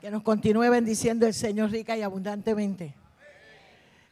Que 0.00 0.10
nos 0.10 0.22
continúe 0.22 0.70
bendiciendo 0.70 1.26
el 1.26 1.34
Señor 1.34 1.70
rica 1.70 1.96
y 1.96 2.02
abundantemente. 2.02 2.94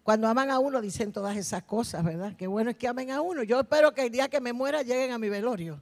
Cuando 0.03 0.29
aman 0.29 0.51
a 0.51 0.59
uno 0.59 0.81
dicen 0.81 1.13
todas 1.13 1.37
esas 1.37 1.63
cosas, 1.63 2.05
¿verdad? 2.05 2.35
Qué 2.37 2.47
bueno 2.47 2.71
es 2.71 2.77
que 2.77 2.89
amen 2.89 3.11
a 3.11 3.21
uno. 3.21 3.43
Yo 3.43 3.61
espero 3.61 3.93
que 3.93 4.03
el 4.03 4.11
día 4.11 4.29
que 4.29 4.41
me 4.41 4.53
muera 4.53 4.83
lleguen 4.83 5.13
a 5.13 5.19
mi 5.19 5.29
velorio 5.29 5.81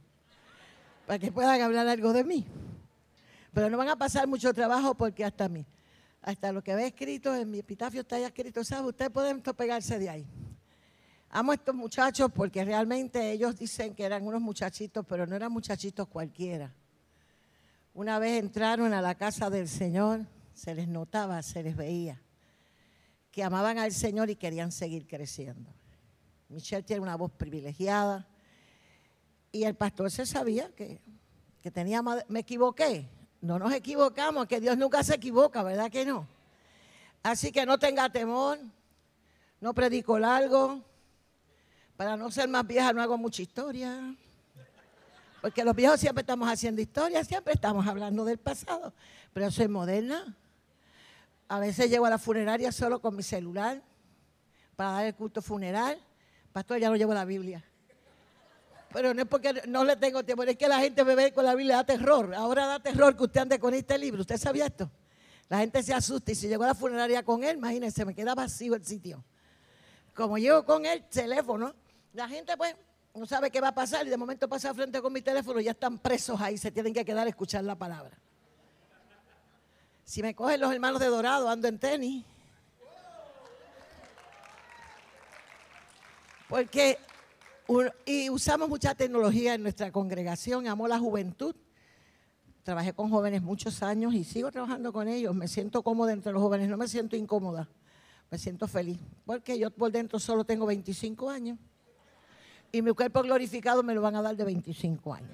para 1.06 1.18
que 1.18 1.32
puedan 1.32 1.60
hablar 1.60 1.88
algo 1.88 2.12
de 2.12 2.24
mí. 2.24 2.46
Pero 3.52 3.68
no 3.68 3.76
van 3.76 3.88
a 3.88 3.96
pasar 3.96 4.26
mucho 4.26 4.54
trabajo 4.54 4.94
porque 4.94 5.24
hasta 5.24 5.48
mí, 5.48 5.66
hasta 6.22 6.52
lo 6.52 6.62
que 6.62 6.74
ve 6.74 6.86
escrito 6.86 7.34
en 7.34 7.50
mi 7.50 7.58
epitafio 7.58 8.00
está 8.00 8.18
escrito, 8.18 8.64
¿sabe? 8.64 8.88
Usted 8.88 9.10
puede 9.10 9.34
pegarse 9.54 9.98
de 9.98 10.08
ahí. 10.08 10.26
Amo 11.30 11.52
a 11.52 11.54
estos 11.54 11.74
muchachos 11.74 12.30
porque 12.34 12.64
realmente 12.64 13.30
ellos 13.30 13.58
dicen 13.58 13.94
que 13.94 14.04
eran 14.04 14.26
unos 14.26 14.40
muchachitos, 14.40 15.04
pero 15.08 15.26
no 15.26 15.34
eran 15.34 15.50
muchachitos 15.50 16.06
cualquiera. 16.08 16.72
Una 17.94 18.18
vez 18.18 18.42
entraron 18.42 18.94
a 18.94 19.02
la 19.02 19.14
casa 19.16 19.50
del 19.50 19.68
Señor, 19.68 20.26
se 20.54 20.74
les 20.74 20.88
notaba, 20.88 21.42
se 21.42 21.62
les 21.62 21.76
veía 21.76 22.22
que 23.32 23.42
amaban 23.42 23.78
al 23.78 23.92
Señor 23.92 24.28
y 24.28 24.36
querían 24.36 24.70
seguir 24.70 25.08
creciendo. 25.08 25.74
Michelle 26.48 26.82
tiene 26.82 27.00
una 27.00 27.16
voz 27.16 27.32
privilegiada 27.32 28.28
y 29.50 29.64
el 29.64 29.74
pastor 29.74 30.10
se 30.10 30.26
sabía 30.26 30.70
que, 30.76 31.00
que 31.62 31.70
tenía, 31.70 32.02
me 32.02 32.40
equivoqué. 32.40 33.08
No 33.40 33.58
nos 33.58 33.72
equivocamos, 33.72 34.46
que 34.46 34.60
Dios 34.60 34.76
nunca 34.76 35.02
se 35.02 35.14
equivoca, 35.14 35.62
¿verdad 35.62 35.90
que 35.90 36.04
no? 36.04 36.28
Así 37.22 37.50
que 37.50 37.64
no 37.64 37.78
tenga 37.78 38.10
temor, 38.10 38.58
no 39.60 39.72
predico 39.74 40.18
largo, 40.18 40.84
para 41.96 42.16
no 42.16 42.30
ser 42.30 42.48
más 42.48 42.66
vieja 42.66 42.92
no 42.92 43.00
hago 43.00 43.16
mucha 43.16 43.42
historia, 43.42 44.14
porque 45.42 45.64
los 45.64 45.74
viejos 45.74 45.98
siempre 45.98 46.20
estamos 46.20 46.48
haciendo 46.48 46.80
historia, 46.80 47.24
siempre 47.24 47.52
estamos 47.52 47.84
hablando 47.84 48.24
del 48.24 48.38
pasado, 48.38 48.94
pero 49.32 49.50
soy 49.50 49.66
moderna. 49.66 50.36
A 51.48 51.58
veces 51.58 51.90
llego 51.90 52.06
a 52.06 52.10
la 52.10 52.18
funeraria 52.18 52.70
solo 52.70 53.00
con 53.00 53.16
mi 53.16 53.24
celular 53.24 53.82
para 54.76 54.92
dar 54.92 55.06
el 55.06 55.16
culto 55.16 55.42
funeral. 55.42 56.00
Pastor, 56.52 56.78
ya 56.78 56.88
no 56.88 56.94
llevo 56.94 57.12
la 57.12 57.24
Biblia. 57.24 57.64
Pero 58.92 59.12
no 59.12 59.22
es 59.22 59.28
porque 59.28 59.62
no 59.66 59.82
le 59.82 59.96
tengo 59.96 60.22
tiempo, 60.22 60.44
es 60.44 60.56
que 60.56 60.68
la 60.68 60.78
gente 60.78 61.04
me 61.04 61.16
ve 61.16 61.32
con 61.32 61.44
la 61.44 61.56
Biblia, 61.56 61.74
da 61.74 61.84
terror. 61.84 62.32
Ahora 62.36 62.66
da 62.66 62.78
terror 62.78 63.16
que 63.16 63.24
usted 63.24 63.40
ande 63.40 63.58
con 63.58 63.74
este 63.74 63.98
libro. 63.98 64.20
¿Usted 64.20 64.38
sabía 64.38 64.66
esto? 64.66 64.88
La 65.48 65.58
gente 65.58 65.82
se 65.82 65.92
asusta 65.92 66.30
y 66.30 66.36
si 66.36 66.46
llego 66.46 66.62
a 66.62 66.68
la 66.68 66.74
funeraria 66.76 67.24
con 67.24 67.42
él, 67.42 67.56
imagínense, 67.56 68.04
me 68.04 68.14
queda 68.14 68.36
vacío 68.36 68.76
el 68.76 68.86
sitio. 68.86 69.24
Como 70.14 70.38
llego 70.38 70.64
con 70.64 70.86
el 70.86 71.02
teléfono, 71.08 71.74
la 72.12 72.28
gente 72.28 72.56
pues 72.56 72.76
no 73.14 73.26
sabe 73.26 73.50
qué 73.50 73.60
va 73.60 73.68
a 73.68 73.74
pasar 73.74 74.06
y 74.06 74.10
de 74.10 74.16
momento 74.16 74.48
pasa 74.48 74.72
frente 74.72 75.00
con 75.02 75.12
mi 75.12 75.20
teléfono 75.20 75.60
y 75.60 75.64
ya 75.64 75.72
están 75.72 75.98
presos 75.98 76.40
ahí, 76.40 76.56
se 76.56 76.70
tienen 76.70 76.94
que 76.94 77.04
quedar 77.04 77.26
a 77.26 77.30
escuchar 77.30 77.62
la 77.64 77.76
palabra. 77.76 78.16
Si 80.04 80.22
me 80.22 80.34
cogen 80.34 80.60
los 80.60 80.72
hermanos 80.72 81.00
de 81.00 81.06
Dorado, 81.06 81.48
ando 81.48 81.68
en 81.68 81.78
tenis. 81.78 82.24
Porque 86.48 86.98
y 88.04 88.28
usamos 88.28 88.68
mucha 88.68 88.94
tecnología 88.94 89.54
en 89.54 89.62
nuestra 89.62 89.90
congregación, 89.90 90.66
amo 90.66 90.88
la 90.88 90.98
juventud. 90.98 91.54
Trabajé 92.62 92.92
con 92.92 93.10
jóvenes 93.10 93.42
muchos 93.42 93.82
años 93.82 94.14
y 94.14 94.24
sigo 94.24 94.50
trabajando 94.50 94.92
con 94.92 95.08
ellos. 95.08 95.34
Me 95.34 95.48
siento 95.48 95.82
cómoda 95.82 96.12
entre 96.12 96.32
los 96.32 96.42
jóvenes, 96.42 96.68
no 96.68 96.76
me 96.76 96.88
siento 96.88 97.16
incómoda, 97.16 97.68
me 98.30 98.38
siento 98.38 98.68
feliz. 98.68 98.98
Porque 99.24 99.58
yo 99.58 99.70
por 99.70 99.90
dentro 99.90 100.18
solo 100.18 100.44
tengo 100.44 100.66
25 100.66 101.30
años 101.30 101.58
y 102.72 102.82
mi 102.82 102.92
cuerpo 102.92 103.22
glorificado 103.22 103.82
me 103.82 103.94
lo 103.94 104.02
van 104.02 104.16
a 104.16 104.22
dar 104.22 104.34
de 104.34 104.44
25 104.44 105.14
años. 105.14 105.30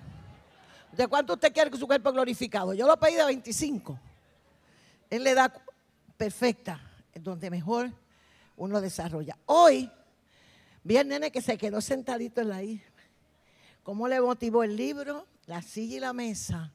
¿De 0.92 1.06
cuánto 1.06 1.34
usted 1.34 1.52
quiere 1.52 1.70
que 1.70 1.78
su 1.78 1.86
cuerpo 1.86 2.12
glorificado? 2.12 2.74
Yo 2.74 2.86
lo 2.86 2.98
pedí 2.98 3.14
de 3.14 3.24
25 3.24 3.98
es 5.10 5.20
la 5.20 5.30
edad 5.30 5.62
perfecta, 6.16 6.80
donde 7.14 7.50
mejor 7.50 7.90
uno 8.56 8.80
desarrolla. 8.80 9.38
Hoy 9.46 9.90
vi 10.82 10.96
al 10.96 11.08
nene 11.08 11.30
que 11.30 11.40
se 11.40 11.56
quedó 11.56 11.80
sentadito 11.80 12.40
en 12.40 12.48
la 12.48 12.62
isla. 12.62 12.86
¿Cómo 13.82 14.06
le 14.08 14.20
motivó 14.20 14.64
el 14.64 14.76
libro, 14.76 15.26
la 15.46 15.62
silla 15.62 15.96
y 15.96 16.00
la 16.00 16.12
mesa? 16.12 16.72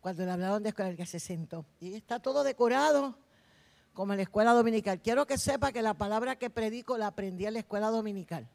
Cuando 0.00 0.24
le 0.24 0.30
hablaron 0.30 0.62
de 0.62 0.68
escuela, 0.68 0.94
que 0.94 1.06
se 1.06 1.18
sentó. 1.18 1.64
Y 1.80 1.94
está 1.94 2.20
todo 2.20 2.44
decorado 2.44 3.18
como 3.92 4.12
en 4.12 4.18
la 4.18 4.22
escuela 4.22 4.52
dominical. 4.52 5.00
Quiero 5.00 5.26
que 5.26 5.36
sepa 5.36 5.72
que 5.72 5.82
la 5.82 5.94
palabra 5.94 6.36
que 6.36 6.50
predico 6.50 6.96
la 6.96 7.08
aprendí 7.08 7.46
en 7.46 7.54
la 7.54 7.58
escuela 7.60 7.88
dominical. 7.88 8.48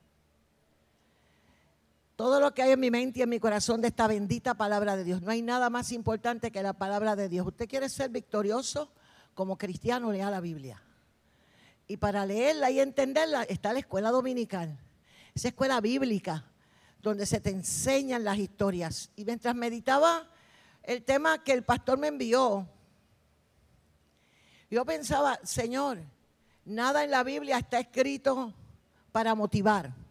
Todo 2.24 2.40
lo 2.40 2.54
que 2.54 2.64
hay 2.64 2.72
en 2.72 2.80
mi 2.80 2.90
mente 2.90 3.20
y 3.20 3.22
en 3.24 3.28
mi 3.28 3.38
corazón 3.38 3.82
de 3.82 3.90
esta 3.90 4.08
bendita 4.08 4.54
palabra 4.54 4.96
de 4.96 5.04
Dios. 5.04 5.22
No 5.22 5.30
hay 5.30 5.42
nada 5.42 5.70
más 5.70 5.92
importante 5.92 6.54
que 6.54 6.64
la 6.64 6.72
palabra 6.72 7.18
de 7.18 7.28
Dios. 7.28 7.46
Usted 7.46 7.68
quiere 7.68 7.90
ser 7.90 8.12
victorioso 8.12 8.94
como 9.34 9.58
cristiano, 9.58 10.10
lea 10.10 10.32
la 10.32 10.40
Biblia. 10.40 10.82
Y 11.86 11.98
para 11.98 12.26
leerla 12.26 12.72
y 12.72 12.80
entenderla 12.80 13.44
está 13.44 13.74
la 13.74 13.80
escuela 13.80 14.10
dominical, 14.10 14.80
esa 15.36 15.50
escuela 15.50 15.82
bíblica, 15.82 16.46
donde 17.02 17.26
se 17.26 17.42
te 17.42 17.50
enseñan 17.50 18.24
las 18.24 18.38
historias. 18.38 19.12
Y 19.18 19.26
mientras 19.26 19.54
meditaba 19.54 20.26
el 20.82 21.04
tema 21.04 21.44
que 21.44 21.52
el 21.52 21.64
pastor 21.64 22.00
me 22.00 22.08
envió, 22.08 22.66
yo 24.72 24.86
pensaba, 24.86 25.42
Señor, 25.44 25.98
nada 26.64 27.04
en 27.04 27.12
la 27.12 27.26
Biblia 27.26 27.58
está 27.58 27.82
escrito 27.82 28.54
para 29.12 29.36
motivar. 29.36 30.03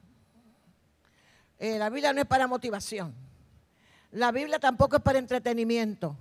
Eh, 1.63 1.79
la 1.79 1.91
Biblia 1.91 2.13
no 2.13 2.21
es 2.21 2.27
para 2.27 2.49
motivación. 2.49 3.15
La 4.11 4.33
Biblia 4.33 4.59
tampoco 4.59 4.97
es 4.97 5.03
para 5.03 5.21
entretenimiento. 5.21 6.17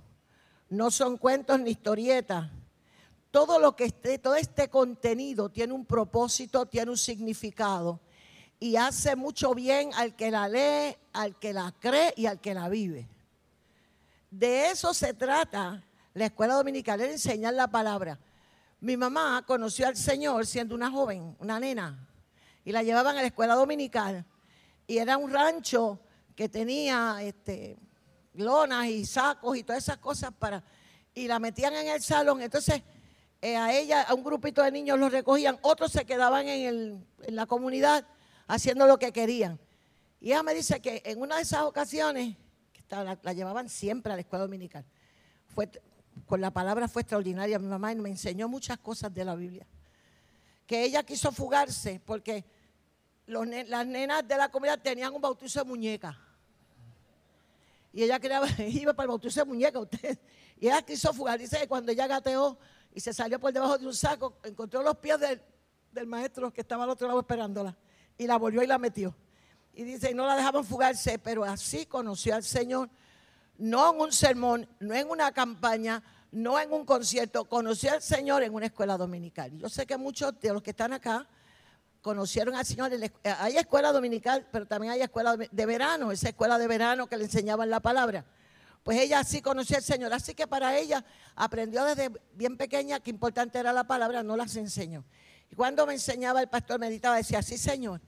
No 0.68 0.88
son 0.88 1.16
cuentos 1.16 1.58
ni 1.58 1.70
historietas. 1.70 2.48
Todo 3.32 3.58
lo 3.58 3.74
que 3.74 3.86
esté, 3.86 4.18
todo 4.18 4.36
este 4.36 4.70
contenido 4.70 5.48
tiene 5.48 5.72
un 5.72 5.84
propósito, 5.84 6.66
tiene 6.66 6.92
un 6.92 6.96
significado 6.96 7.98
y 8.60 8.76
hace 8.76 9.16
mucho 9.16 9.52
bien 9.52 9.90
al 9.94 10.14
que 10.14 10.30
la 10.30 10.46
lee, 10.46 10.96
al 11.12 11.36
que 11.36 11.52
la 11.52 11.74
cree 11.76 12.14
y 12.16 12.26
al 12.26 12.40
que 12.40 12.54
la 12.54 12.68
vive. 12.68 13.08
De 14.30 14.70
eso 14.70 14.94
se 14.94 15.12
trata 15.12 15.82
la 16.14 16.26
escuela 16.26 16.54
dominical, 16.54 17.00
es 17.00 17.10
enseñar 17.14 17.54
la 17.54 17.66
palabra. 17.66 18.16
Mi 18.78 18.96
mamá 18.96 19.42
conoció 19.44 19.88
al 19.88 19.96
Señor 19.96 20.46
siendo 20.46 20.76
una 20.76 20.88
joven, 20.88 21.34
una 21.40 21.58
nena, 21.58 22.08
y 22.64 22.70
la 22.70 22.84
llevaban 22.84 23.16
a 23.16 23.22
la 23.22 23.26
escuela 23.26 23.56
dominical 23.56 24.24
y 24.86 24.98
era 24.98 25.16
un 25.16 25.30
rancho 25.30 26.00
que 26.34 26.48
tenía 26.48 27.18
este, 27.20 27.78
lonas 28.34 28.86
y 28.86 29.04
sacos 29.04 29.56
y 29.56 29.62
todas 29.62 29.82
esas 29.82 29.98
cosas 29.98 30.32
para 30.38 30.62
y 31.14 31.28
la 31.28 31.38
metían 31.38 31.74
en 31.74 31.88
el 31.88 32.02
salón. 32.02 32.40
Entonces 32.40 32.82
eh, 33.40 33.56
a 33.56 33.76
ella, 33.76 34.02
a 34.02 34.14
un 34.14 34.22
grupito 34.22 34.62
de 34.62 34.70
niños 34.70 34.98
los 34.98 35.12
recogían, 35.12 35.58
otros 35.62 35.92
se 35.92 36.04
quedaban 36.04 36.48
en, 36.48 37.06
la 37.26 37.46
comunidad 37.46 38.06
haciendo 38.46 38.86
lo 38.86 38.98
que 38.98 39.12
querían. 39.12 39.58
Y 40.20 40.28
ella 40.28 40.42
me 40.42 40.54
dice 40.54 40.80
que 40.80 41.02
en 41.04 41.20
una 41.20 41.36
de 41.36 41.42
esas 41.42 41.62
ocasiones, 41.62 42.36
la, 42.88 43.18
la, 43.20 43.32
llevaban 43.32 43.68
siempre 43.68 44.12
a 44.12 44.16
la 44.16 44.20
escuela 44.20 44.44
dominical, 44.44 44.84
fue, 45.48 45.68
con 46.26 46.40
la 46.40 46.52
palabra 46.52 46.86
fue 46.88 47.02
extraordinaria 47.02 47.58
mi 47.58 47.66
mamá 47.66 47.94
me 47.94 48.10
enseñó 48.10 48.48
muchas 48.48 48.78
cosas 48.78 49.12
de 49.12 49.24
la 49.24 49.34
Biblia. 49.34 49.66
Que 50.66 50.84
ella 50.84 51.02
quiso 51.02 51.32
fugarse 51.32 52.00
porque 52.04 52.44
las 53.32 53.86
nenas 53.86 54.26
de 54.26 54.36
la 54.36 54.50
comunidad 54.50 54.80
tenían 54.80 55.14
un 55.14 55.20
bautizo 55.20 55.60
de 55.60 55.64
muñeca. 55.64 56.18
Y 57.92 58.02
ella 58.02 58.18
quería, 58.18 58.40
iba 58.68 58.92
para 58.92 59.04
el 59.04 59.08
bautizo 59.08 59.40
de 59.40 59.46
muñeca. 59.46 59.78
Usted, 59.78 60.18
y 60.58 60.66
ella 60.66 60.82
quiso 60.82 61.12
fugar. 61.12 61.38
Dice 61.38 61.58
que 61.58 61.68
cuando 61.68 61.92
ella 61.92 62.06
gateó 62.06 62.58
y 62.94 63.00
se 63.00 63.12
salió 63.12 63.38
por 63.38 63.52
debajo 63.52 63.78
de 63.78 63.86
un 63.86 63.94
saco, 63.94 64.38
encontró 64.44 64.82
los 64.82 64.96
pies 64.98 65.18
del, 65.18 66.06
maestro 66.06 66.52
que 66.52 66.62
estaba 66.62 66.84
al 66.84 66.90
otro 66.90 67.06
lado 67.06 67.20
esperándola. 67.20 67.76
Y 68.16 68.26
la 68.26 68.36
volvió 68.36 68.62
y 68.62 68.66
la 68.66 68.78
metió. 68.78 69.14
Y 69.74 69.84
dice, 69.84 70.10
y 70.10 70.14
no 70.14 70.26
la 70.26 70.36
dejaban 70.36 70.64
fugarse, 70.64 71.18
pero 71.18 71.44
así 71.44 71.86
conoció 71.86 72.34
al 72.34 72.42
Señor. 72.42 72.88
No 73.58 73.92
en 73.92 74.00
un 74.00 74.12
sermón, 74.12 74.68
no 74.80 74.94
en 74.94 75.08
una 75.08 75.32
campaña, 75.32 76.02
no 76.30 76.58
en 76.58 76.72
un 76.72 76.84
concierto. 76.84 77.44
Conoció 77.44 77.92
al 77.92 78.02
Señor 78.02 78.42
en 78.42 78.54
una 78.54 78.66
escuela 78.66 78.96
dominical. 78.96 79.56
Yo 79.58 79.68
sé 79.68 79.86
que 79.86 79.96
muchos 79.96 80.38
de 80.40 80.52
los 80.52 80.62
que 80.62 80.70
están 80.70 80.92
acá 80.92 81.26
conocieron 82.02 82.54
al 82.56 82.66
Señor. 82.66 82.90
Hay 83.38 83.56
escuela 83.56 83.92
dominical, 83.92 84.46
pero 84.52 84.66
también 84.66 84.92
hay 84.92 85.00
escuela 85.00 85.36
de 85.36 85.66
verano, 85.66 86.12
esa 86.12 86.28
escuela 86.28 86.58
de 86.58 86.66
verano 86.66 87.06
que 87.06 87.16
le 87.16 87.24
enseñaban 87.24 87.70
la 87.70 87.80
palabra. 87.80 88.24
Pues 88.82 88.98
ella 88.98 89.20
así 89.20 89.40
conoció 89.40 89.76
al 89.76 89.82
Señor. 89.82 90.12
Así 90.12 90.34
que 90.34 90.46
para 90.46 90.76
ella 90.76 91.04
aprendió 91.36 91.84
desde 91.84 92.10
bien 92.34 92.56
pequeña 92.56 93.00
que 93.00 93.10
importante 93.10 93.58
era 93.58 93.72
la 93.72 93.84
palabra, 93.84 94.22
no 94.22 94.36
las 94.36 94.56
enseñó. 94.56 95.04
Y 95.50 95.54
cuando 95.54 95.86
me 95.86 95.94
enseñaba 95.94 96.40
el 96.40 96.48
pastor, 96.48 96.80
meditaba, 96.80 97.16
decía, 97.16 97.40
sí 97.42 97.56
Señor, 97.56 98.00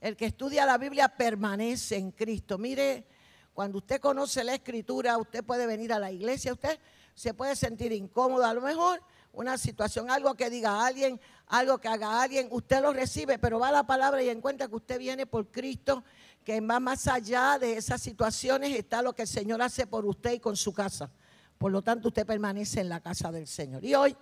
el 0.00 0.16
que 0.16 0.26
estudia 0.26 0.64
la 0.64 0.78
Biblia 0.78 1.08
permanece 1.08 1.96
en 1.96 2.12
Cristo. 2.12 2.58
Mire, 2.58 3.04
cuando 3.52 3.78
usted 3.78 4.00
conoce 4.00 4.44
la 4.44 4.54
escritura, 4.54 5.18
usted 5.18 5.42
puede 5.42 5.66
venir 5.66 5.92
a 5.92 5.98
la 5.98 6.12
iglesia, 6.12 6.52
usted 6.52 6.78
se 7.14 7.34
puede 7.34 7.56
sentir 7.56 7.92
incómodo, 7.92 8.44
a 8.44 8.54
lo 8.54 8.60
mejor 8.60 9.02
una 9.32 9.56
situación, 9.56 10.10
algo 10.10 10.34
que 10.34 10.50
diga 10.50 10.84
alguien, 10.84 11.20
algo 11.46 11.78
que 11.78 11.88
haga 11.88 12.22
alguien, 12.22 12.48
usted 12.50 12.82
lo 12.82 12.92
recibe, 12.92 13.38
pero 13.38 13.58
va 13.58 13.68
a 13.68 13.72
la 13.72 13.86
palabra 13.86 14.22
y 14.22 14.28
encuentra 14.28 14.68
que 14.68 14.76
usted 14.76 14.98
viene 14.98 15.26
por 15.26 15.46
Cristo, 15.50 16.04
que 16.44 16.60
va 16.60 16.80
más 16.80 17.06
allá 17.08 17.58
de 17.58 17.76
esas 17.76 18.02
situaciones, 18.02 18.76
está 18.76 19.00
lo 19.00 19.14
que 19.14 19.22
el 19.22 19.28
Señor 19.28 19.62
hace 19.62 19.86
por 19.86 20.04
usted 20.04 20.32
y 20.32 20.40
con 20.40 20.56
su 20.56 20.72
casa. 20.72 21.10
Por 21.56 21.72
lo 21.72 21.82
tanto, 21.82 22.08
usted 22.08 22.26
permanece 22.26 22.80
en 22.80 22.88
la 22.88 23.00
casa 23.00 23.30
del 23.30 23.46
Señor. 23.46 23.84
Y 23.84 23.94
hoy, 23.94 24.16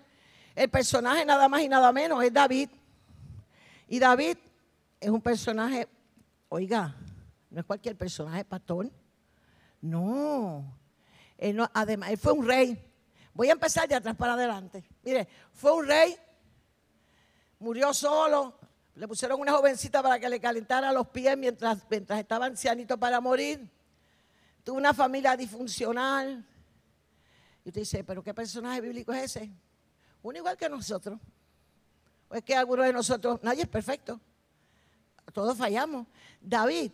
el 0.55 0.69
personaje 0.69 1.25
nada 1.25 1.49
más 1.49 1.63
y 1.63 1.69
nada 1.69 1.91
menos 1.93 2.23
es 2.23 2.33
David. 2.33 2.69
Y 3.89 3.99
David 3.99 4.37
es 5.01 5.09
un 5.09 5.21
personaje, 5.21 5.89
oiga, 6.49 6.95
no 7.49 7.61
es 7.61 7.67
cualquier 7.67 7.97
personaje, 7.97 8.45
pastor. 8.45 8.91
No. 9.81 10.79
Además, 11.73 12.11
él 12.11 12.19
fue 12.19 12.33
un 12.33 12.47
rey. 12.47 12.90
Voy 13.35 13.49
a 13.49 13.53
empezar 13.53 13.89
de 13.89 13.95
atrás 13.95 14.17
para 14.17 14.35
adelante. 14.35 14.85
Mire, 15.03 15.29
fue 15.53 15.73
un 15.73 15.87
rey, 15.87 16.17
murió 17.59 17.95
solo, 17.95 18.59
le 18.95 19.09
pusieron 19.09 19.41
una 19.41 19.53
jovencita 19.53 20.03
para 20.03 20.19
que 20.19 20.29
le 20.29 20.41
calentara 20.41 20.93
los 20.93 21.09
pies 21.09 21.37
mientras, 21.39 21.79
estaba 21.91 22.47
ancianito 22.47 22.99
para 22.99 23.21
morir. 23.21 23.67
Tuvo 24.65 24.77
una 24.77 24.93
familia 24.93 25.37
disfuncional. 25.37 26.45
Y 27.65 27.69
usted 27.69 27.81
dice, 27.81 28.05
pero 28.05 28.23
¿qué 28.23 28.35
personaje 28.35 28.81
bíblico 28.81 29.13
es 29.13 29.37
ese? 29.37 29.51
Uno 30.23 30.39
igual 30.39 30.57
que 30.57 30.69
nosotros. 30.69 31.19
O 32.29 32.35
es 32.35 32.45
que 32.45 32.55
algunos 32.55 32.85
de 32.85 32.93
nosotros, 32.93 33.41
nadie 33.43 33.63
es 33.63 33.69
perfecto. 33.69 34.21
Todos 35.33 35.57
fallamos. 35.57 36.07
David 36.41 36.93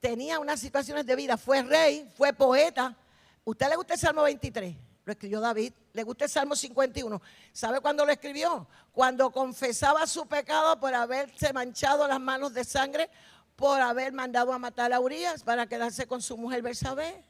tenía 0.00 0.38
unas 0.38 0.60
situaciones 0.60 1.04
de 1.04 1.16
vida. 1.16 1.36
Fue 1.36 1.62
rey, 1.62 2.10
fue 2.16 2.32
poeta. 2.32 2.96
¿Usted 3.44 3.68
le 3.68 3.76
gusta 3.76 3.94
el 3.94 4.00
Salmo 4.00 4.22
23? 4.22 4.87
Lo 5.08 5.12
escribió 5.12 5.40
David. 5.40 5.72
¿Le 5.94 6.02
gusta 6.02 6.26
el 6.26 6.30
Salmo 6.30 6.54
51? 6.54 7.22
¿Sabe 7.54 7.80
cuándo 7.80 8.04
lo 8.04 8.12
escribió? 8.12 8.68
Cuando 8.92 9.30
confesaba 9.30 10.06
su 10.06 10.26
pecado 10.26 10.78
por 10.78 10.92
haberse 10.92 11.50
manchado 11.54 12.06
las 12.06 12.20
manos 12.20 12.52
de 12.52 12.62
sangre, 12.62 13.08
por 13.56 13.80
haber 13.80 14.12
mandado 14.12 14.52
a 14.52 14.58
matar 14.58 14.92
a 14.92 15.00
Urias 15.00 15.42
para 15.42 15.66
quedarse 15.66 16.06
con 16.06 16.20
su 16.20 16.36
mujer 16.36 16.60
Bersabé, 16.60 17.24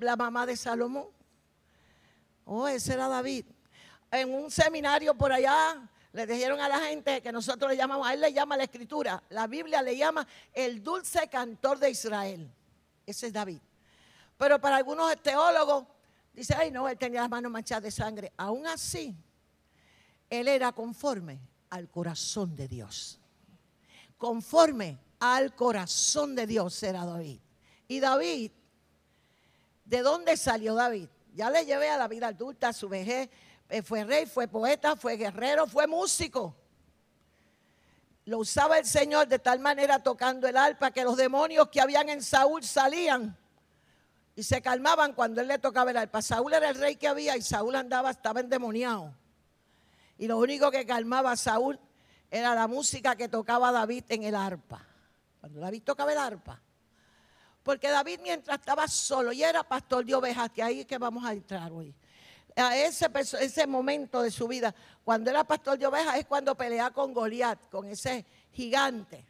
la 0.00 0.16
mamá 0.16 0.46
de 0.46 0.56
Salomón. 0.56 1.06
Oh, 2.44 2.66
ese 2.66 2.94
era 2.94 3.06
David. 3.06 3.44
En 4.10 4.34
un 4.34 4.50
seminario 4.50 5.14
por 5.14 5.32
allá, 5.32 5.88
le 6.12 6.26
dijeron 6.26 6.60
a 6.60 6.68
la 6.68 6.80
gente 6.80 7.22
que 7.22 7.30
nosotros 7.30 7.70
le 7.70 7.76
llamamos, 7.76 8.04
a 8.04 8.14
él 8.14 8.20
le 8.20 8.32
llama 8.32 8.56
la 8.56 8.64
escritura, 8.64 9.22
la 9.28 9.46
Biblia 9.46 9.80
le 9.80 9.96
llama 9.96 10.26
el 10.52 10.82
dulce 10.82 11.28
cantor 11.28 11.78
de 11.78 11.88
Israel. 11.88 12.50
Ese 13.06 13.28
es 13.28 13.32
David. 13.32 13.60
Pero 14.36 14.60
para 14.60 14.78
algunos 14.78 15.16
teólogos, 15.22 15.84
dice, 16.36 16.54
ay 16.54 16.70
no, 16.70 16.88
él 16.88 16.98
tenía 16.98 17.22
las 17.22 17.30
manos 17.30 17.50
manchadas 17.50 17.82
de 17.84 17.90
sangre. 17.90 18.32
Aún 18.36 18.66
así, 18.66 19.16
él 20.28 20.46
era 20.46 20.72
conforme 20.72 21.40
al 21.70 21.88
corazón 21.88 22.54
de 22.54 22.68
Dios. 22.68 23.18
Conforme 24.18 24.98
al 25.18 25.54
corazón 25.54 26.34
de 26.34 26.46
Dios 26.46 26.82
era 26.82 27.04
David. 27.04 27.40
Y 27.88 28.00
David, 28.00 28.52
¿de 29.84 30.02
dónde 30.02 30.36
salió 30.36 30.74
David? 30.74 31.08
Ya 31.34 31.50
le 31.50 31.64
llevé 31.64 31.90
a 31.90 31.96
la 31.96 32.08
vida 32.08 32.28
adulta, 32.28 32.68
a 32.68 32.72
su 32.72 32.88
vejez, 32.88 33.28
eh, 33.68 33.82
fue 33.82 34.04
rey, 34.04 34.26
fue 34.26 34.46
poeta, 34.46 34.96
fue 34.96 35.16
guerrero, 35.16 35.66
fue 35.66 35.86
músico. 35.86 36.54
Lo 38.24 38.38
usaba 38.38 38.78
el 38.78 38.84
Señor 38.84 39.28
de 39.28 39.38
tal 39.38 39.60
manera 39.60 40.02
tocando 40.02 40.48
el 40.48 40.56
arpa 40.56 40.90
que 40.90 41.04
los 41.04 41.16
demonios 41.16 41.68
que 41.68 41.80
habían 41.80 42.08
en 42.08 42.22
Saúl 42.22 42.64
salían 42.64 43.36
y 44.36 44.42
se 44.42 44.62
calmaban 44.62 45.14
cuando 45.14 45.40
él 45.40 45.48
le 45.48 45.58
tocaba 45.58 45.90
el 45.90 45.96
arpa. 45.96 46.22
Saúl 46.22 46.52
era 46.52 46.68
el 46.68 46.76
rey 46.76 46.96
que 46.96 47.08
había 47.08 47.36
y 47.36 47.42
Saúl 47.42 47.74
andaba, 47.74 48.10
estaba 48.10 48.40
endemoniado. 48.40 49.14
Y 50.18 50.28
lo 50.28 50.38
único 50.38 50.70
que 50.70 50.86
calmaba 50.86 51.32
a 51.32 51.36
Saúl 51.36 51.80
era 52.30 52.54
la 52.54 52.68
música 52.68 53.16
que 53.16 53.28
tocaba 53.28 53.72
David 53.72 54.04
en 54.10 54.22
el 54.22 54.34
arpa. 54.34 54.86
Cuando 55.40 55.58
David 55.58 55.82
tocaba 55.82 56.12
el 56.12 56.18
arpa. 56.18 56.60
Porque 57.62 57.88
David 57.88 58.20
mientras 58.22 58.58
estaba 58.58 58.86
solo 58.86 59.32
y 59.32 59.42
era 59.42 59.64
pastor 59.64 60.04
de 60.04 60.14
ovejas, 60.14 60.50
que 60.50 60.62
ahí 60.62 60.80
es 60.80 60.86
que 60.86 60.98
vamos 60.98 61.24
a 61.24 61.32
entrar 61.32 61.72
hoy 61.72 61.94
a 62.56 62.76
ese, 62.76 63.10
ese 63.40 63.66
momento 63.66 64.22
de 64.22 64.30
su 64.30 64.48
vida, 64.48 64.74
cuando 65.04 65.30
era 65.30 65.44
pastor 65.44 65.78
de 65.78 65.86
ovejas, 65.86 66.16
es 66.16 66.26
cuando 66.26 66.54
pelea 66.54 66.90
con 66.90 67.12
Goliat, 67.12 67.68
con 67.68 67.86
ese 67.86 68.24
gigante. 68.50 69.26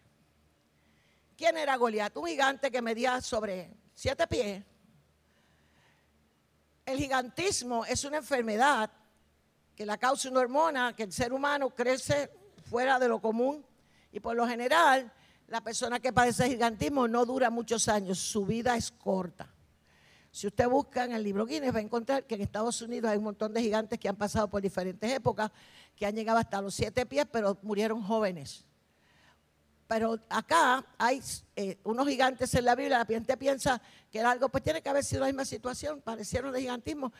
¿Quién 1.36 1.56
era 1.58 1.76
Goliat? 1.76 2.16
Un 2.16 2.26
gigante 2.28 2.70
que 2.70 2.80
medía 2.80 3.20
sobre 3.20 3.70
siete 3.94 4.26
pies. 4.26 4.62
El 6.86 6.98
gigantismo 6.98 7.84
es 7.84 8.04
una 8.04 8.18
enfermedad 8.18 8.88
que 9.74 9.84
la 9.84 9.98
causa 9.98 10.30
una 10.30 10.40
hormona, 10.40 10.94
que 10.94 11.02
el 11.02 11.12
ser 11.12 11.32
humano 11.32 11.70
crece 11.70 12.30
fuera 12.64 13.00
de 13.00 13.08
lo 13.08 13.20
común 13.20 13.66
y 14.12 14.20
por 14.20 14.36
lo 14.36 14.46
general 14.46 15.12
la 15.48 15.60
persona 15.60 15.98
que 15.98 16.12
padece 16.12 16.48
gigantismo 16.48 17.08
no 17.08 17.26
dura 17.26 17.50
muchos 17.50 17.88
años, 17.88 18.18
su 18.18 18.46
vida 18.46 18.76
es 18.76 18.92
corta. 18.92 19.52
Si 20.30 20.46
usted 20.46 20.68
busca 20.68 21.04
en 21.04 21.12
el 21.12 21.24
libro 21.24 21.44
Guinness 21.44 21.74
va 21.74 21.78
a 21.78 21.82
encontrar 21.82 22.24
que 22.24 22.36
en 22.36 22.42
Estados 22.42 22.80
Unidos 22.82 23.10
hay 23.10 23.18
un 23.18 23.24
montón 23.24 23.52
de 23.52 23.62
gigantes 23.62 23.98
que 23.98 24.08
han 24.08 24.16
pasado 24.16 24.48
por 24.48 24.62
diferentes 24.62 25.10
épocas, 25.10 25.50
que 25.96 26.06
han 26.06 26.14
llegado 26.14 26.38
hasta 26.38 26.62
los 26.62 26.74
siete 26.74 27.04
pies, 27.04 27.26
pero 27.32 27.58
murieron 27.62 28.00
jóvenes. 28.00 28.64
Pero 29.86 30.18
acá 30.28 30.84
hay 30.98 31.22
eh, 31.54 31.78
unos 31.84 32.08
gigantes 32.08 32.52
en 32.54 32.64
la 32.64 32.74
Biblia, 32.74 32.98
la 32.98 33.04
gente 33.04 33.36
piensa 33.36 33.80
que 34.10 34.18
era 34.18 34.32
algo, 34.32 34.48
pues 34.48 34.64
tiene 34.64 34.82
que 34.82 34.88
haber 34.88 35.04
sido 35.04 35.20
la 35.20 35.26
misma 35.26 35.44
situación, 35.44 36.00
parecieron 36.00 36.52
de 36.52 36.60
gigantismo, 36.60 37.12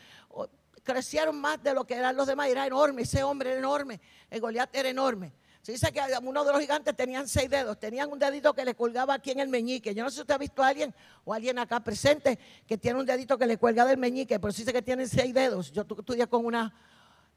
crecieron 0.83 1.41
más 1.41 1.63
de 1.63 1.75
lo 1.75 1.87
que 1.87 1.95
eran 1.95 2.17
los 2.17 2.27
demás, 2.27 2.49
era 2.49 2.67
enorme, 2.67 3.03
ese 3.03 3.23
hombre 3.23 3.51
era 3.51 3.59
enorme, 3.59 4.01
el 4.31 4.41
Goliat 4.41 4.75
era 4.75 4.89
enorme. 4.89 5.33
Se 5.63 5.73
dice 5.73 5.93
que 5.93 6.01
uno 6.23 6.45
de 6.45 6.53
los 6.53 6.61
gigantes 6.61 6.95
tenían 6.97 7.27
seis 7.27 7.51
dedos, 7.51 7.79
tenían 7.81 8.11
un 8.13 8.21
dedito 8.21 8.55
que 8.55 8.65
le 8.65 8.77
colgaba 8.77 9.15
aquí 9.15 9.33
en 9.33 9.41
el 9.41 9.49
meñique. 9.49 9.93
Yo 9.97 10.05
no 10.05 10.11
sé 10.11 10.15
si 10.15 10.21
usted 10.21 10.35
ha 10.35 10.39
visto 10.39 10.63
a 10.63 10.69
alguien 10.69 10.95
o 11.25 11.35
alguien 11.35 11.59
acá 11.59 11.81
presente 11.81 12.39
que 12.69 12.79
tiene 12.79 13.01
un 13.01 13.05
dedito 13.05 13.37
que 13.37 13.47
le 13.47 13.59
cuelga 13.59 13.85
del 13.85 13.99
meñique, 13.99 14.39
pero 14.39 14.53
sí 14.53 14.63
dice 14.63 14.73
que 14.73 14.83
tienen 14.83 15.09
seis 15.09 15.35
dedos. 15.35 15.73
Yo 15.73 15.83
estudié 15.83 16.29
con 16.29 16.47
una 16.47 16.73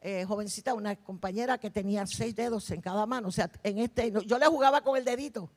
eh, 0.01 0.25
jovencita, 0.25 0.73
una 0.73 0.95
compañera 0.95 1.57
que 1.57 1.69
tenía 1.69 2.05
seis 2.07 2.35
dedos 2.35 2.69
en 2.71 2.81
cada 2.81 3.05
mano. 3.05 3.27
O 3.27 3.31
sea, 3.31 3.49
en 3.63 3.79
este, 3.79 4.11
yo 4.25 4.37
le 4.37 4.45
jugaba 4.45 4.81
con 4.81 4.97
el 4.97 5.03
dedito, 5.03 5.49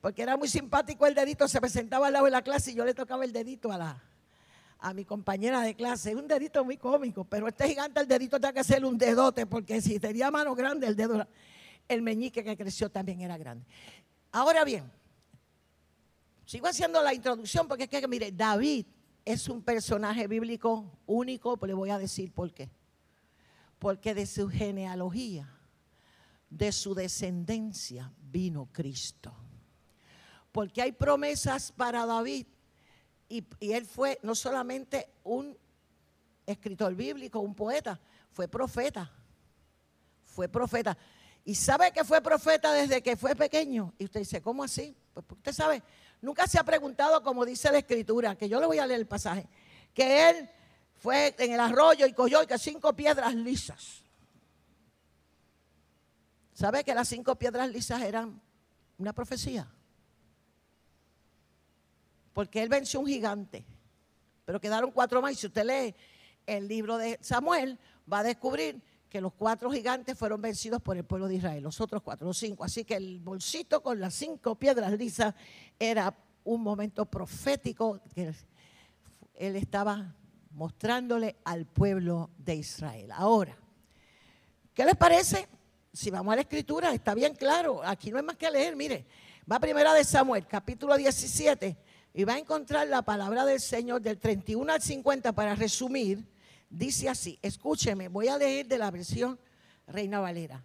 porque 0.00 0.22
era 0.22 0.36
muy 0.36 0.48
simpático 0.48 1.06
el 1.06 1.14
dedito, 1.14 1.46
se 1.48 1.60
presentaba 1.60 2.08
al 2.08 2.12
lado 2.12 2.24
de 2.24 2.32
la 2.32 2.42
clase 2.42 2.72
y 2.72 2.74
yo 2.74 2.84
le 2.84 2.94
tocaba 2.94 3.24
el 3.24 3.32
dedito 3.32 3.70
a 3.70 3.78
la, 3.78 4.02
a 4.78 4.94
mi 4.94 5.04
compañera 5.04 5.60
de 5.62 5.74
clase. 5.74 6.10
Es 6.10 6.16
un 6.16 6.26
dedito 6.26 6.64
muy 6.64 6.76
cómico, 6.76 7.24
pero 7.24 7.48
este 7.48 7.68
gigante 7.68 8.00
el 8.00 8.08
dedito 8.08 8.38
tiene 8.38 8.54
que 8.54 8.60
hacerle 8.60 8.88
un 8.88 8.98
dedote, 8.98 9.46
porque 9.46 9.80
si 9.80 9.98
tenía 9.98 10.30
mano 10.30 10.54
grande, 10.54 10.86
el 10.86 10.96
dedo 10.96 11.26
el 11.88 12.02
meñique 12.02 12.44
que 12.44 12.56
creció 12.56 12.90
también 12.90 13.20
era 13.22 13.38
grande. 13.38 13.64
Ahora 14.30 14.62
bien, 14.64 14.90
sigo 16.44 16.66
haciendo 16.66 17.02
la 17.02 17.14
introducción 17.14 17.66
porque 17.66 17.84
es 17.84 17.90
que, 17.90 18.06
mire, 18.06 18.30
David 18.30 18.86
es 19.24 19.48
un 19.48 19.62
personaje 19.62 20.26
bíblico 20.26 20.98
único, 21.06 21.56
pues 21.56 21.68
le 21.68 21.74
voy 21.74 21.90
a 21.90 21.98
decir 21.98 22.32
por 22.32 22.52
qué. 22.52 22.70
Porque 23.78 24.14
de 24.14 24.26
su 24.26 24.48
genealogía, 24.48 25.48
de 26.50 26.72
su 26.72 26.94
descendencia, 26.94 28.12
vino 28.30 28.68
Cristo. 28.72 29.34
Porque 30.52 30.82
hay 30.82 30.92
promesas 30.92 31.72
para 31.72 32.06
David 32.06 32.46
y, 33.28 33.44
él 33.60 33.84
fue 33.84 34.18
no 34.22 34.34
solamente 34.34 35.08
un 35.24 35.56
escritor 36.46 36.94
bíblico, 36.94 37.40
un 37.40 37.54
poeta, 37.54 38.00
fue 38.32 38.48
profeta. 38.48 39.10
Fue 40.24 40.48
profeta. 40.48 40.96
Y 41.44 41.54
sabe 41.54 41.92
que 41.92 42.04
fue 42.04 42.20
profeta 42.20 42.72
desde 42.72 43.02
que 43.02 43.16
fue 43.16 43.34
pequeño. 43.34 43.92
Y 43.98 44.04
usted 44.04 44.20
dice, 44.20 44.40
¿cómo 44.40 44.64
así? 44.64 44.96
Pues 45.12 45.26
usted 45.30 45.52
sabe, 45.52 45.82
nunca 46.22 46.46
se 46.46 46.58
ha 46.58 46.64
preguntado, 46.64 47.22
como 47.22 47.44
dice 47.44 47.70
la 47.70 47.78
escritura, 47.78 48.36
que 48.36 48.48
yo 48.48 48.60
le 48.60 48.66
voy 48.66 48.78
a 48.78 48.86
leer 48.86 49.00
el 49.00 49.06
pasaje, 49.06 49.46
que 49.94 50.30
él 50.30 50.50
fue 50.98 51.34
en 51.38 51.52
el 51.52 51.60
arroyo 51.60 52.06
y 52.06 52.12
cogió 52.12 52.46
que 52.46 52.58
cinco 52.58 52.92
piedras 52.92 53.34
lisas. 53.34 54.02
¿Sabe 56.52 56.82
que 56.82 56.92
las 56.92 57.08
cinco 57.08 57.36
piedras 57.36 57.70
lisas 57.70 58.02
eran 58.02 58.40
una 58.98 59.12
profecía? 59.12 59.68
Porque 62.32 62.62
él 62.62 62.68
venció 62.68 62.98
un 62.98 63.06
gigante, 63.06 63.64
pero 64.44 64.60
quedaron 64.60 64.90
cuatro 64.90 65.22
más. 65.22 65.32
Y 65.32 65.36
si 65.36 65.46
usted 65.46 65.64
lee 65.64 65.94
el 66.46 66.66
libro 66.66 66.96
de 66.98 67.16
Samuel, 67.20 67.78
va 68.12 68.20
a 68.20 68.24
descubrir 68.24 68.82
que 69.08 69.20
los 69.20 69.32
cuatro 69.34 69.70
gigantes 69.70 70.18
fueron 70.18 70.42
vencidos 70.42 70.82
por 70.82 70.96
el 70.96 71.04
pueblo 71.04 71.28
de 71.28 71.36
Israel, 71.36 71.62
los 71.62 71.80
otros 71.80 72.02
cuatro, 72.02 72.26
los 72.26 72.36
cinco. 72.36 72.64
Así 72.64 72.84
que 72.84 72.96
el 72.96 73.20
bolsito 73.20 73.82
con 73.82 74.00
las 74.00 74.14
cinco 74.14 74.56
piedras 74.56 74.92
lisas 74.98 75.34
era 75.78 76.12
un 76.42 76.60
momento 76.62 77.06
profético 77.06 78.00
que 78.14 78.34
él 79.36 79.56
estaba 79.56 80.14
mostrándole 80.58 81.36
al 81.44 81.64
pueblo 81.64 82.30
de 82.36 82.56
Israel. 82.56 83.10
Ahora, 83.12 83.56
¿qué 84.74 84.84
les 84.84 84.96
parece? 84.96 85.48
Si 85.92 86.10
vamos 86.10 86.32
a 86.32 86.36
la 86.36 86.42
escritura, 86.42 86.92
está 86.92 87.14
bien 87.14 87.34
claro, 87.34 87.80
aquí 87.82 88.10
no 88.10 88.18
hay 88.18 88.24
más 88.24 88.36
que 88.36 88.50
leer, 88.50 88.76
mire, 88.76 89.06
va 89.50 89.58
primera 89.58 89.94
de 89.94 90.04
Samuel, 90.04 90.46
capítulo 90.46 90.96
17, 90.96 91.76
y 92.12 92.24
va 92.24 92.34
a 92.34 92.38
encontrar 92.38 92.86
la 92.88 93.02
palabra 93.02 93.46
del 93.46 93.60
Señor 93.60 94.02
del 94.02 94.18
31 94.18 94.72
al 94.72 94.82
50 94.82 95.32
para 95.32 95.54
resumir 95.54 96.26
Dice 96.70 97.08
así, 97.08 97.38
escúcheme, 97.40 98.08
voy 98.08 98.28
a 98.28 98.36
leer 98.36 98.66
de 98.66 98.76
la 98.76 98.90
versión 98.90 99.38
Reina 99.86 100.20
Valera. 100.20 100.62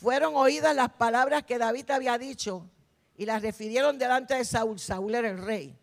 Fueron 0.00 0.34
oídas 0.34 0.74
las 0.74 0.90
palabras 0.90 1.44
que 1.44 1.58
David 1.58 1.90
había 1.90 2.18
dicho 2.18 2.68
y 3.16 3.26
las 3.26 3.42
refirieron 3.42 3.96
delante 3.96 4.34
de 4.34 4.44
Saúl. 4.44 4.80
Saúl 4.80 5.14
era 5.14 5.30
el 5.30 5.38
rey. 5.38 5.78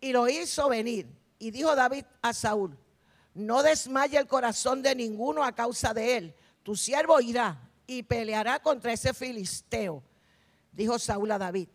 Y 0.00 0.12
lo 0.12 0.28
hizo 0.28 0.68
venir. 0.68 1.06
Y 1.38 1.50
dijo 1.50 1.74
David 1.74 2.04
a 2.22 2.32
Saúl, 2.32 2.78
no 3.34 3.62
desmaye 3.62 4.18
el 4.18 4.26
corazón 4.26 4.82
de 4.82 4.94
ninguno 4.94 5.44
a 5.44 5.54
causa 5.54 5.92
de 5.92 6.16
él. 6.16 6.34
Tu 6.62 6.74
siervo 6.74 7.20
irá 7.20 7.70
y 7.86 8.02
peleará 8.02 8.60
contra 8.60 8.92
ese 8.92 9.12
filisteo. 9.12 10.02
Dijo 10.72 10.98
Saúl 10.98 11.30
a 11.30 11.38
David, 11.38 11.68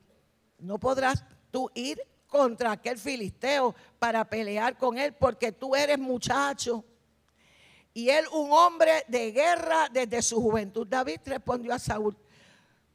no 0.60 0.80
podrás 0.80 1.24
tú 1.51 1.70
ir 1.74 2.01
contra 2.27 2.72
aquel 2.72 2.98
filisteo 2.98 3.75
para 4.00 4.24
pelear 4.25 4.77
con 4.77 4.98
él 4.98 5.13
porque 5.13 5.51
tú 5.51 5.75
eres 5.75 6.00
muchacho. 6.00 6.84
Y 7.94 8.10
él 8.10 8.25
un 8.34 8.51
hombre 8.51 9.03
de 9.08 9.32
guerra 9.32 9.89
desde 9.91 10.22
su 10.22 10.41
juventud. 10.41 10.88
David 10.88 11.20
respondió 11.25 11.74
a 11.74 11.80
Saúl, 11.80 12.18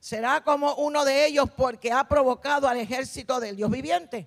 será 0.00 0.42
como 0.42 0.74
uno 0.74 1.04
de 1.04 1.26
ellos 1.26 1.50
porque 1.56 1.92
ha 1.92 2.08
provocado 2.08 2.66
al 2.66 2.78
ejército 2.78 3.38
del 3.38 3.56
Dios 3.56 3.70
viviente. 3.70 4.26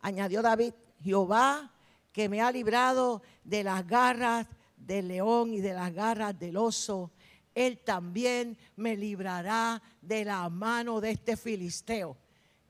Añadió 0.00 0.42
David, 0.42 0.74
Jehová 1.02 1.70
que 2.16 2.30
me 2.30 2.40
ha 2.40 2.50
librado 2.50 3.20
de 3.44 3.62
las 3.62 3.86
garras 3.86 4.46
del 4.74 5.08
león 5.08 5.52
y 5.52 5.60
de 5.60 5.74
las 5.74 5.92
garras 5.92 6.38
del 6.38 6.56
oso, 6.56 7.10
Él 7.54 7.78
también 7.84 8.56
me 8.74 8.96
librará 8.96 9.82
de 10.00 10.24
la 10.24 10.48
mano 10.48 10.98
de 11.02 11.10
este 11.10 11.36
filisteo. 11.36 12.16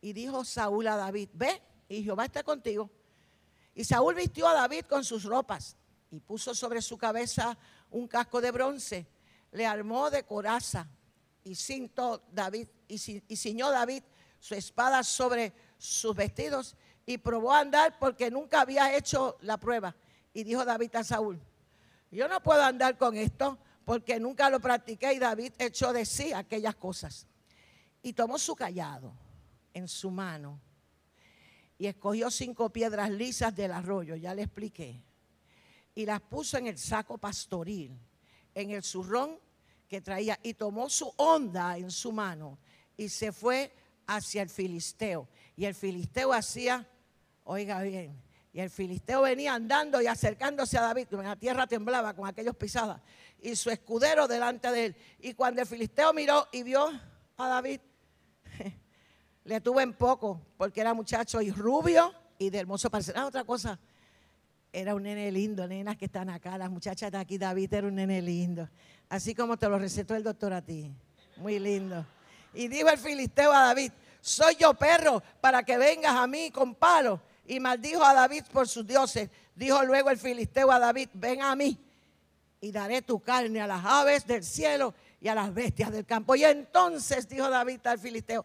Y 0.01 0.13
dijo 0.13 0.45
Saúl 0.45 0.89
a 0.89 0.97
David, 0.97 1.29
ve, 1.33 1.63
y 1.89 2.03
Jehová 2.03 2.25
está 2.25 2.43
contigo. 2.43 2.91
Y 3.73 3.85
Saúl 3.85 4.17
vistió 4.17 4.49
a 4.49 4.55
David 4.55 4.87
con 4.87 5.05
sus 5.05 5.23
ropas 5.23 5.77
y 6.11 6.19
puso 6.19 6.53
sobre 6.53 6.83
su 6.83 6.99
cabeza 6.99 7.57
un 7.93 8.09
casco 8.09 8.41
de 8.41 8.51
bronce. 8.51 9.07
Le 9.53 9.65
armó 9.65 10.11
de 10.11 10.25
coraza 10.25 10.89
y 11.47 11.55
cinto 11.55 12.25
David 12.33 12.67
y, 12.89 12.99
ciñó 12.99 13.71
David 13.71 14.03
su 14.41 14.57
espada 14.57 15.05
sobre 15.05 15.53
sus 15.79 16.15
vestidos 16.15 16.75
y 17.07 17.19
probó 17.19 17.53
a 17.53 17.61
andar 17.61 17.97
porque 18.01 18.33
nunca 18.33 18.63
había 18.63 18.97
hecho 18.97 19.39
la 19.43 19.57
prueba. 19.57 19.95
Y 20.35 20.43
dijo 20.43 20.65
David 20.65 20.97
a 20.97 21.05
Saúl, 21.05 21.41
yo 22.11 22.27
no 22.27 22.43
puedo 22.43 22.63
andar 22.63 22.99
con 22.99 23.17
esto 23.17 23.59
porque 23.85 24.19
nunca 24.19 24.51
lo 24.51 24.59
practiqué 24.59 25.13
y 25.13 25.21
David 25.21 25.53
echó 25.59 25.93
de 25.93 26.05
sí 26.05 26.33
aquellas 26.33 26.75
cosas. 26.75 27.29
Y 28.03 28.13
tomó 28.13 28.39
su 28.39 28.57
callado 28.57 29.13
en 29.73 29.87
su 29.87 30.11
mano 30.11 30.61
y 31.79 31.87
escogió 31.87 32.29
cinco 32.33 32.71
piedras 32.71 33.09
lisas 33.09 33.55
del 33.55 33.71
arroyo, 33.71 34.17
ya 34.17 34.35
le 34.35 34.43
expliqué, 34.43 35.01
y 35.95 36.07
las 36.07 36.21
puso 36.23 36.59
en 36.59 36.67
el 36.67 36.79
saco 36.79 37.19
pastoril, 37.19 37.97
en 38.53 38.71
el 38.71 38.83
zurrón 38.83 39.39
que 39.89 40.01
traía, 40.01 40.39
y 40.43 40.55
tomó 40.55 40.89
su 40.91 41.13
onda 41.17 41.77
en 41.77 41.91
su 41.91 42.13
mano 42.13 42.59
y 42.97 43.09
se 43.09 43.33
fue 43.33 43.73
hacia 44.07 44.43
el 44.43 44.51
filisteo. 44.51 45.29
Y 45.57 45.65
el 45.65 45.75
filisteo 45.75 46.33
hacía, 46.33 46.89
oiga 47.45 47.83
bien, 47.83 48.21
y 48.53 48.61
el 48.61 48.71
filisteo 48.71 49.21
venía 49.23 49.55
andando 49.55 50.01
y 50.01 50.07
acercándose 50.07 50.79
a 50.79 50.83
David. 50.83 51.09
La 51.11 51.37
tierra 51.37 51.67
temblaba 51.67 52.15
con 52.15 52.27
aquellos 52.27 52.57
pisadas. 52.57 53.03
Y 53.39 53.55
su 53.55 53.69
escudero 53.69 54.27
delante 54.27 54.71
de 54.71 54.87
él. 54.87 54.97
Y 55.19 55.35
cuando 55.35 55.61
el 55.61 55.67
filisteo 55.67 56.15
miró 56.15 56.49
y 56.53 56.63
vio 56.63 56.89
a 57.37 57.49
David, 57.49 57.81
le 59.45 59.61
tuvo 59.61 59.81
en 59.83 59.93
poco, 59.93 60.41
porque 60.57 60.81
era 60.81 60.95
muchacho 60.95 61.43
y 61.43 61.51
rubio 61.51 62.15
y 62.39 62.49
de 62.49 62.59
hermoso 62.59 62.89
parecer. 62.89 63.15
Ah, 63.19 63.27
otra 63.27 63.45
cosa, 63.45 63.79
era 64.73 64.95
un 64.95 65.03
nene 65.03 65.31
lindo, 65.31 65.67
nenas 65.67 65.97
que 65.97 66.07
están 66.07 66.31
acá, 66.31 66.57
las 66.59 66.71
muchachas 66.71 67.13
de 67.13 67.19
aquí, 67.19 67.39
David 67.39 67.73
era 67.75 67.87
un 67.87 67.95
nene 67.97 68.23
lindo. 68.23 68.69
Así 69.09 69.35
como 69.35 69.57
te 69.57 69.69
lo 69.69 69.79
recetó 69.79 70.15
el 70.15 70.23
doctor 70.23 70.53
a 70.53 70.63
ti. 70.63 70.93
Muy 71.37 71.59
lindo. 71.59 72.05
Y 72.55 72.69
dijo 72.69 72.89
el 72.89 72.99
filisteo 72.99 73.53
a 73.53 73.67
David, 73.67 73.93
soy 74.21 74.57
yo 74.57 74.75
perro 74.75 75.23
para 75.41 75.63
que 75.63 75.77
vengas 75.79 76.15
a 76.15 76.27
mí 76.27 76.51
con 76.51 76.75
palo 76.75 77.21
y 77.47 77.61
maldijo 77.61 78.05
a 78.05 78.15
David 78.15 78.45
por 78.53 78.67
sus 78.67 78.87
dioses. 78.87 79.31
Dijo 79.55 79.85
luego 79.85 80.11
el 80.11 80.19
filisteo 80.19 80.71
a 80.73 80.79
David, 80.79 81.09
ven 81.13 81.43
a 81.43 81.55
mí 81.55 81.79
y 82.61 82.73
daré 82.73 83.03
tu 83.03 83.21
carne 83.21 83.61
a 83.61 83.67
las 83.67 83.85
aves 83.85 84.27
del 84.27 84.43
cielo 84.43 84.95
y 85.21 85.29
a 85.29 85.35
las 85.35 85.53
bestias 85.53 85.93
del 85.93 86.05
campo. 86.05 86.35
Y 86.35 86.45
entonces 86.45 87.29
dijo 87.29 87.49
David 87.49 87.87
al 87.87 87.99
filisteo, 87.99 88.45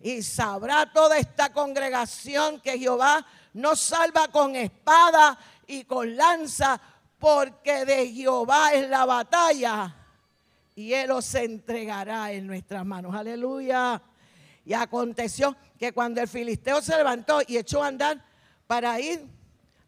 Y 0.00 0.22
sabrá 0.22 0.92
toda 0.92 1.18
esta 1.18 1.52
congregación 1.52 2.60
que 2.60 2.78
Jehová 2.78 3.26
nos 3.54 3.80
salva 3.80 4.28
con 4.28 4.54
espada 4.54 5.38
y 5.66 5.84
con 5.84 6.16
lanza, 6.16 6.80
porque 7.18 7.84
de 7.84 8.12
Jehová 8.12 8.72
es 8.74 8.88
la 8.88 9.04
batalla 9.06 9.94
y 10.74 10.92
Él 10.92 11.10
os 11.10 11.34
entregará 11.34 12.30
en 12.32 12.46
nuestras 12.46 12.84
manos. 12.84 13.14
Aleluya. 13.14 14.00
Y 14.64 14.74
aconteció 14.74 15.56
que 15.78 15.92
cuando 15.92 16.20
el 16.20 16.28
filisteo 16.28 16.82
se 16.82 16.96
levantó 16.96 17.40
y 17.46 17.56
echó 17.56 17.82
a 17.82 17.86
andar 17.86 18.22
para 18.66 19.00
ir 19.00 19.24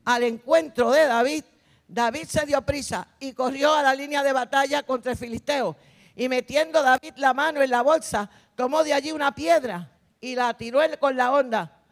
al 0.07 0.23
encuentro 0.23 0.91
de 0.91 1.05
David, 1.05 1.45
David 1.87 2.25
se 2.27 2.47
dio 2.47 2.63
prisa 2.63 3.07
y 3.21 3.33
corrió 3.33 3.75
a 3.75 3.83
la 3.83 3.95
línea 3.95 4.23
de 4.23 4.33
batalla 4.33 4.83
contra 4.83 5.13
el 5.13 5.19
filisteo. 5.19 5.77
Y 6.17 6.29
metiendo 6.29 6.83
David 6.83 7.15
la 7.17 7.35
mano 7.35 7.61
en 7.61 7.71
la 7.71 7.83
bolsa, 7.83 8.31
tomó 8.57 8.83
de 8.83 8.95
allí 8.95 9.13
una 9.13 9.35
piedra 9.35 9.91
y 10.21 10.35
la 10.35 10.55
tiró 10.55 10.81
con 10.99 11.17
la 11.17 11.33
onda 11.33 11.83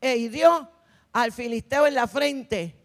e 0.00 0.16
hirió 0.16 0.70
al 1.12 1.32
filisteo 1.32 1.86
en 1.86 1.94
la 1.94 2.06
frente. 2.06 2.76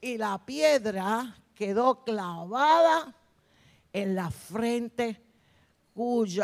Y 0.00 0.18
la 0.18 0.44
piedra 0.44 1.34
quedó 1.54 2.04
clavada 2.04 3.14
en 3.92 4.14
la 4.14 4.30
frente 4.30 5.22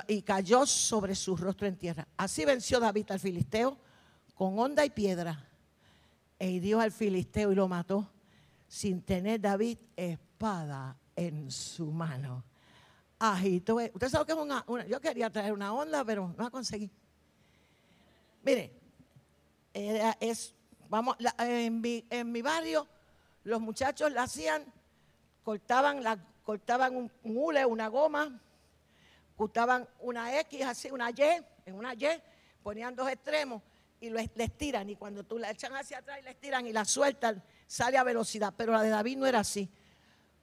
y 0.06 0.22
cayó 0.22 0.64
sobre 0.64 1.14
su 1.14 1.36
rostro 1.36 1.66
en 1.66 1.76
tierra. 1.76 2.06
Así 2.16 2.44
venció 2.44 2.80
David 2.80 3.10
al 3.10 3.20
filisteo 3.20 3.76
con 4.34 4.58
onda 4.58 4.84
y 4.84 4.90
piedra 4.90 5.46
e 6.38 6.50
hirió 6.50 6.80
al 6.80 6.92
filisteo 6.92 7.52
y 7.52 7.54
lo 7.54 7.68
mató 7.68 8.10
sin 8.66 9.02
tener 9.02 9.40
David 9.40 9.78
espada 9.96 10.96
en 11.16 11.50
su 11.50 11.90
mano. 11.90 12.44
Agitó. 13.18 13.74
Usted 13.74 14.08
sabe 14.08 14.24
que 14.24 14.32
es 14.32 14.38
una, 14.38 14.64
Yo 14.86 15.00
quería 15.00 15.28
traer 15.28 15.52
una 15.52 15.74
onda, 15.74 16.04
pero 16.04 16.32
no 16.38 16.44
la 16.44 16.50
conseguí. 16.50 16.90
Mire, 18.42 18.72
es, 19.74 20.54
vamos, 20.88 21.16
en, 21.38 21.80
mi, 21.80 22.42
barrio 22.42 22.88
los 23.44 23.60
muchachos 23.60 24.10
la 24.12 24.22
hacían, 24.22 24.64
cortaban, 25.42 26.02
la, 26.02 26.18
cortaban 26.42 26.96
un, 26.96 27.12
hule, 27.22 27.64
una 27.66 27.88
goma, 27.88 28.40
cortaban 29.36 29.88
una 30.00 30.38
X, 30.40 30.64
así, 30.64 30.90
una 30.90 31.10
Y, 31.10 31.22
en 31.66 31.74
una 31.74 31.94
Y, 31.94 32.06
ponían 32.62 32.96
dos 32.96 33.10
extremos 33.10 33.62
y 34.00 34.10
les 34.10 34.56
tiran. 34.56 34.88
Y 34.88 34.96
cuando 34.96 35.24
tú 35.24 35.38
la 35.38 35.50
echan 35.50 35.74
hacia 35.76 35.98
atrás 35.98 36.18
y 36.20 36.24
les 36.24 36.40
tiran 36.40 36.66
y 36.66 36.72
la 36.72 36.84
sueltan, 36.84 37.42
sale 37.66 37.98
a 37.98 38.04
velocidad. 38.04 38.54
Pero 38.56 38.72
la 38.72 38.82
de 38.82 38.88
David 38.88 39.18
no 39.18 39.26
era 39.26 39.40
así. 39.40 39.70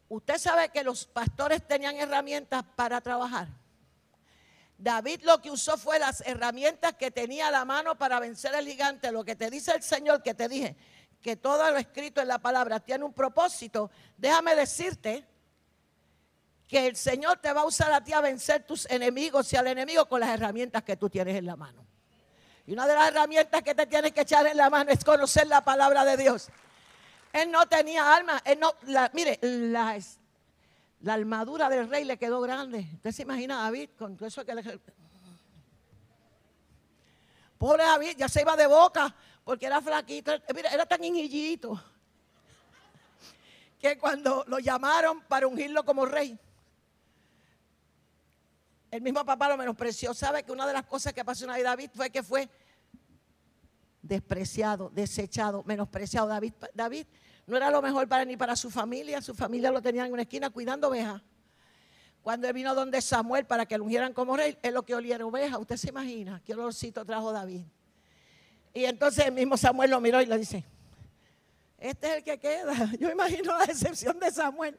Usted 0.10 0.38
sabe 0.38 0.70
que 0.70 0.84
los 0.84 1.06
pastores 1.06 1.68
tenían 1.68 1.96
herramientas 1.96 2.64
para 2.76 3.02
trabajar. 3.02 3.50
David 4.78 5.22
lo 5.24 5.42
que 5.42 5.50
usó 5.50 5.78
fue 5.78 5.98
las 5.98 6.22
herramientas 6.22 6.94
que 6.94 7.10
tenía 7.10 7.48
a 7.48 7.52
la 7.52 7.66
mano 7.66 7.98
para 7.98 8.20
vencer 8.20 8.54
al 8.56 8.68
gigante. 8.68 9.12
Lo 9.12 9.24
que 9.24 9.36
te 9.36 9.50
dice 9.50 9.72
el 9.72 9.82
Señor, 9.82 10.22
que 10.22 10.34
te 10.34 10.48
dije, 10.48 10.76
que 11.22 11.36
todo 11.36 11.70
lo 11.72 11.78
escrito 11.78 12.22
en 12.22 12.28
la 12.28 12.40
palabra 12.40 12.80
tiene 12.80 13.04
un 13.04 13.14
propósito. 13.14 13.90
Déjame 14.18 14.56
decirte 14.56 15.26
que 16.68 16.88
el 16.88 16.96
Señor 16.96 17.38
te 17.38 17.52
va 17.54 17.62
a 17.62 17.66
usar 17.66 17.92
a 17.92 18.04
ti 18.04 18.14
a 18.14 18.22
vencer 18.22 18.64
tus 18.64 18.86
enemigos 18.90 19.52
y 19.54 19.56
al 19.56 19.68
enemigo 19.68 20.08
con 20.08 20.20
las 20.20 20.30
herramientas 20.30 20.84
que 20.84 20.98
tú 20.98 21.10
tienes 21.10 21.36
en 21.36 21.46
la 21.46 21.56
mano. 21.56 21.86
Y 22.68 22.74
una 22.74 22.86
de 22.86 22.94
las 22.94 23.08
herramientas 23.08 23.64
que 23.64 23.74
te 23.74 23.88
tienes 23.88 24.12
que 24.12 24.22
echar 24.22 24.46
en 24.46 24.58
la 24.58 24.70
mano 24.70 24.92
es 24.92 25.04
conocer 25.04 25.48
la 25.48 25.62
palabra 25.62 26.04
de 26.04 26.18
Dios. 26.18 26.50
Él 27.32 27.50
no 27.50 27.66
tenía 27.68 28.14
alma. 28.14 28.42
Él 28.44 28.60
no, 28.60 28.74
mire, 29.14 29.40
La 31.02 31.14
armadura 31.14 31.70
del 31.70 31.90
rey 31.90 32.04
le 32.04 32.18
quedó 32.18 32.42
grande. 32.42 32.88
Usted 32.96 33.12
se 33.12 33.22
imagina 33.22 33.60
a 33.60 33.64
David 33.64 33.90
con 33.98 34.16
todo 34.16 34.28
eso 34.28 34.44
que 34.46 34.56
le... 34.56 34.80
Pobre 37.58 37.84
David, 37.84 38.18
ya 38.18 38.30
se 38.30 38.42
iba 38.42 38.56
de 38.56 38.68
boca 38.68 39.14
porque 39.44 39.66
era 39.66 39.82
flaquito. 39.82 40.32
Mira, 40.54 40.70
era 40.72 40.86
tan 40.86 41.04
inhillito 41.04 41.82
que 43.80 43.98
cuando 43.98 44.44
lo 44.48 44.60
llamaron 44.60 45.22
para 45.22 45.48
ungirlo 45.48 45.84
como 45.86 46.06
rey, 46.06 46.38
el 48.90 49.02
mismo 49.02 49.24
papá 49.26 49.50
lo 49.50 49.58
menospreció. 49.58 50.14
¿Sabe 50.14 50.44
que 50.44 50.52
una 50.52 50.66
de 50.66 50.74
las 50.74 50.84
cosas 50.86 51.14
que 51.14 51.24
pasó 51.24 51.46
en 51.52 51.64
David 51.64 51.92
fue 51.94 52.10
que 52.10 52.24
fue 52.24 52.50
despreciado, 54.02 54.90
desechado, 54.90 55.64
menospreciado? 55.66 56.28
David, 56.28 56.54
David 56.74 57.08
no 57.48 57.56
era 57.56 57.72
lo 57.72 57.82
mejor 57.82 58.08
para 58.08 58.26
ni 58.26 58.36
para 58.36 58.56
su 58.56 58.70
familia. 58.70 59.22
Su 59.22 59.34
familia 59.34 59.72
lo 59.72 59.82
tenía 59.82 60.06
en 60.06 60.14
una 60.14 60.24
esquina 60.24 60.50
cuidando 60.50 60.90
ovejas. 60.90 61.22
Cuando 62.22 62.46
él 62.46 62.54
vino 62.54 62.76
donde 62.76 63.02
Samuel 63.02 63.46
para 63.46 63.66
que 63.66 63.78
lo 63.78 63.86
ungieran 63.86 64.14
como 64.14 64.36
rey, 64.36 64.58
él 64.62 64.74
lo 64.74 64.84
que 64.84 64.94
olía 64.94 65.16
era 65.16 65.26
oveja. 65.26 65.58
Usted 65.58 65.78
se 65.78 65.90
imagina 65.90 66.42
qué 66.46 66.54
olorcito 66.54 67.06
trajo 67.06 67.32
David. 67.32 67.64
Y 68.74 68.84
entonces 68.84 69.26
el 69.26 69.32
mismo 69.32 69.56
Samuel 69.56 69.92
lo 69.92 70.02
miró 70.02 70.22
y 70.22 70.26
le 70.26 70.38
dice, 70.38 70.66
este 71.78 72.08
es 72.08 72.18
el 72.18 72.24
que 72.24 72.38
queda. 72.38 72.92
Yo 73.00 73.10
imagino 73.10 73.58
la 73.58 73.66
decepción 73.66 74.20
de 74.20 74.30
Samuel. 74.30 74.78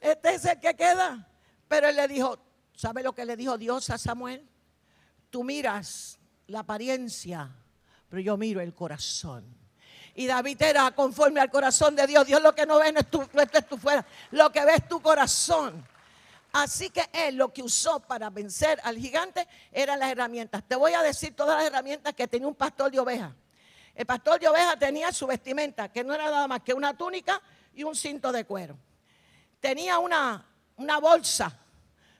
Este 0.00 0.34
es 0.34 0.44
el 0.46 0.58
que 0.58 0.74
queda. 0.74 1.28
Pero 1.68 1.88
él 1.88 1.96
le 1.96 2.08
dijo, 2.08 2.38
¿sabe 2.74 3.02
lo 3.02 3.14
que 3.14 3.26
le 3.26 3.36
dijo 3.36 3.58
Dios 3.58 3.90
a 3.90 3.98
Samuel? 3.98 4.48
Tú 5.28 5.44
miras 5.44 6.18
la 6.46 6.60
apariencia, 6.60 7.54
pero 8.08 8.20
yo 8.20 8.36
miro 8.36 8.60
el 8.60 8.74
corazón. 8.74 9.59
Y 10.14 10.26
David 10.26 10.60
era 10.62 10.90
conforme 10.90 11.40
al 11.40 11.50
corazón 11.50 11.94
de 11.96 12.06
Dios. 12.06 12.26
Dios 12.26 12.42
lo 12.42 12.54
que 12.54 12.66
no 12.66 12.78
ve 12.78 12.92
no 12.92 13.00
es 13.00 13.10
tu, 13.10 13.18
no 13.32 13.42
es 13.42 13.66
tu 13.66 13.76
fuera, 13.76 14.04
lo 14.30 14.50
que 14.50 14.64
ve 14.64 14.74
es 14.74 14.88
tu 14.88 15.00
corazón. 15.00 15.86
Así 16.52 16.90
que 16.90 17.08
él 17.12 17.36
lo 17.36 17.52
que 17.52 17.62
usó 17.62 18.00
para 18.00 18.28
vencer 18.28 18.80
al 18.82 18.98
gigante 18.98 19.46
eran 19.70 19.98
las 20.00 20.10
herramientas. 20.10 20.64
Te 20.66 20.74
voy 20.74 20.92
a 20.94 21.02
decir 21.02 21.34
todas 21.36 21.56
las 21.56 21.66
herramientas 21.66 22.12
que 22.14 22.26
tenía 22.26 22.48
un 22.48 22.56
pastor 22.56 22.90
de 22.90 22.98
ovejas. 22.98 23.32
El 23.94 24.06
pastor 24.06 24.40
de 24.40 24.48
ovejas 24.48 24.78
tenía 24.78 25.12
su 25.12 25.26
vestimenta, 25.26 25.90
que 25.90 26.02
no 26.02 26.14
era 26.14 26.24
nada 26.24 26.48
más 26.48 26.62
que 26.62 26.74
una 26.74 26.96
túnica 26.96 27.40
y 27.74 27.84
un 27.84 27.94
cinto 27.94 28.32
de 28.32 28.44
cuero. 28.44 28.76
Tenía 29.60 29.98
una, 29.98 30.44
una 30.76 30.98
bolsa 30.98 31.56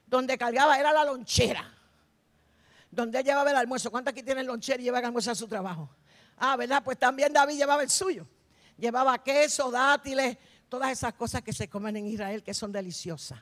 donde 0.05 0.37
cargaba, 0.37 0.77
era 0.79 0.93
la 0.93 1.03
lonchera, 1.03 1.73
donde 2.89 3.19
él 3.19 3.25
llevaba 3.25 3.49
el 3.49 3.57
almuerzo. 3.57 3.91
¿Cuántos 3.91 4.11
aquí 4.11 4.23
tienen 4.23 4.45
lonchera 4.45 4.79
y 4.81 4.85
llevan 4.85 5.03
almuerzo 5.03 5.31
a 5.31 5.35
su 5.35 5.47
trabajo? 5.47 5.89
Ah, 6.37 6.55
¿verdad? 6.55 6.83
Pues 6.83 6.97
también 6.97 7.31
David 7.31 7.57
llevaba 7.57 7.83
el 7.83 7.89
suyo. 7.89 8.27
Llevaba 8.77 9.21
queso, 9.23 9.69
dátiles, 9.69 10.37
todas 10.67 10.91
esas 10.91 11.13
cosas 11.13 11.41
que 11.41 11.53
se 11.53 11.67
comen 11.69 11.97
en 11.97 12.07
Israel 12.07 12.43
que 12.43 12.53
son 12.53 12.71
deliciosas. 12.71 13.39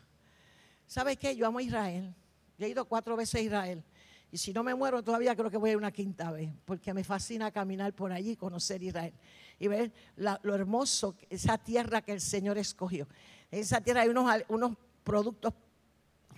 ¿Sabes 0.86 1.18
qué? 1.18 1.36
Yo 1.36 1.48
amo 1.48 1.60
Israel. 1.60 2.14
Yo 2.58 2.66
he 2.66 2.70
ido 2.70 2.86
cuatro 2.86 3.16
veces 3.16 3.36
a 3.36 3.40
Israel. 3.40 3.84
Y 4.32 4.38
si 4.38 4.54
no 4.54 4.64
me 4.64 4.76
muero 4.76 5.04
todavía, 5.04 5.36
creo 5.36 5.50
que 5.50 5.58
voy 5.58 5.70
a 5.70 5.74
ir 5.74 5.78
una 5.78 5.92
quinta 5.92 6.32
vez, 6.32 6.52
porque 6.66 6.94
me 6.94 7.04
fascina 7.04 7.52
caminar 7.52 7.94
por 7.94 8.12
allí 8.12 8.36
conocer 8.36 8.84
Israel. 8.84 9.14
Y 9.58 9.68
ver 9.68 9.92
lo 10.18 10.54
hermoso, 10.54 11.16
esa 11.30 11.58
tierra 11.58 12.02
que 12.02 12.14
el 12.14 12.22
Señor 12.22 12.58
escogió. 12.58 13.08
En 13.50 13.60
esa 13.60 13.82
tierra 13.82 14.02
hay 14.02 14.10
unos, 14.10 14.30
unos 14.48 14.78
productos 15.04 15.54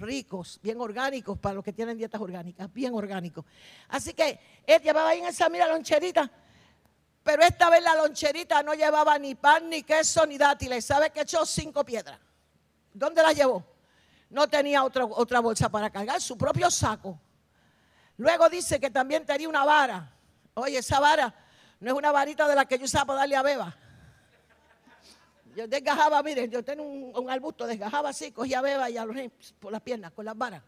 ricos, 0.02 0.60
bien 0.62 0.82
orgánicos, 0.82 1.40
para 1.40 1.56
los 1.56 1.64
que 1.64 1.72
tienen 1.72 1.98
dietas 1.98 2.20
orgánicas, 2.20 2.72
bien 2.74 2.94
orgánicos. 2.94 3.46
Así 3.88 4.14
que 4.14 4.40
él 4.66 4.82
llevaba 4.82 5.10
ahí 5.10 5.20
en 5.20 5.28
esa 5.28 5.48
mira 5.48 5.68
loncherita, 5.68 6.30
pero 7.24 7.44
esta 7.44 7.70
vez 7.70 7.84
la 7.84 7.96
loncherita 7.96 8.64
no 8.64 8.74
llevaba 8.74 9.18
ni 9.18 9.36
pan, 9.36 9.70
ni 9.70 9.84
queso, 9.84 10.26
ni 10.26 10.38
dátiles. 10.38 10.84
¿Sabe 10.84 11.12
que 11.12 11.22
echó 11.22 11.46
cinco 11.46 11.86
piedras? 11.86 12.20
¿Dónde 12.94 13.22
las 13.22 13.36
llevó? 13.36 13.72
no 14.32 14.48
tenía 14.48 14.84
otra, 14.84 15.06
otra 15.06 15.40
bolsa 15.40 15.70
para 15.70 15.90
cargar, 15.90 16.20
su 16.22 16.38
propio 16.38 16.72
saco. 16.72 17.20
Luego 18.18 18.50
dice 18.50 18.80
que 18.80 18.90
también 18.90 19.26
tenía 19.26 19.48
una 19.48 19.66
vara. 19.66 20.12
Oye, 20.54 20.78
esa 20.78 21.00
vara 21.00 21.34
no 21.80 21.92
es 21.92 21.98
una 21.98 22.12
varita 22.12 22.48
de 22.48 22.56
la 22.56 22.66
que 22.66 22.78
yo 22.78 22.86
usaba 22.86 23.06
para 23.06 23.20
darle 23.20 23.36
a 23.36 23.42
beba. 23.42 23.76
Yo 25.56 25.68
desgajaba, 25.68 26.22
miren, 26.24 26.50
yo 26.50 26.64
tenía 26.64 26.84
un, 26.84 27.12
un 27.16 27.30
arbusto, 27.30 27.68
desgajaba 27.68 28.10
así, 28.10 28.32
cogía 28.32 28.62
beba 28.62 28.90
y 28.90 28.98
a 28.98 29.06
los 29.06 29.16
por 29.60 29.72
las 29.72 29.82
piernas, 29.82 30.12
con 30.12 30.26
las 30.26 30.38
varas. 30.38 30.64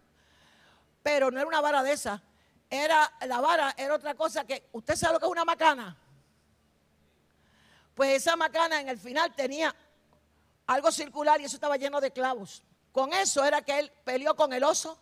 Pero 1.02 1.32
no 1.32 1.38
era 1.38 1.48
una 1.48 1.62
vara 1.62 1.84
de 1.84 1.94
esa. 1.94 2.22
Era, 2.70 3.12
la 3.28 3.40
vara 3.40 3.76
era 3.78 3.94
otra 3.94 4.16
cosa 4.16 4.46
que, 4.46 4.68
¿usted 4.72 4.96
sabe 4.96 5.14
lo 5.14 5.20
que 5.20 5.26
es 5.26 5.32
una 5.32 5.46
macana? 5.46 5.96
Pues 7.94 8.14
esa 8.14 8.36
macana 8.36 8.82
en 8.82 8.90
el 8.90 8.98
final 8.98 9.34
tenía 9.36 9.76
algo 10.66 10.92
circular 10.92 11.40
y 11.40 11.46
eso 11.46 11.56
estaba 11.56 11.78
lleno 11.78 12.02
de 12.02 12.12
clavos. 12.12 12.64
Con 12.92 13.14
eso 13.14 13.44
era 13.46 13.62
que 13.62 13.78
él 13.78 13.92
peleó 14.04 14.36
con 14.36 14.54
el 14.54 14.64
oso 14.64 15.00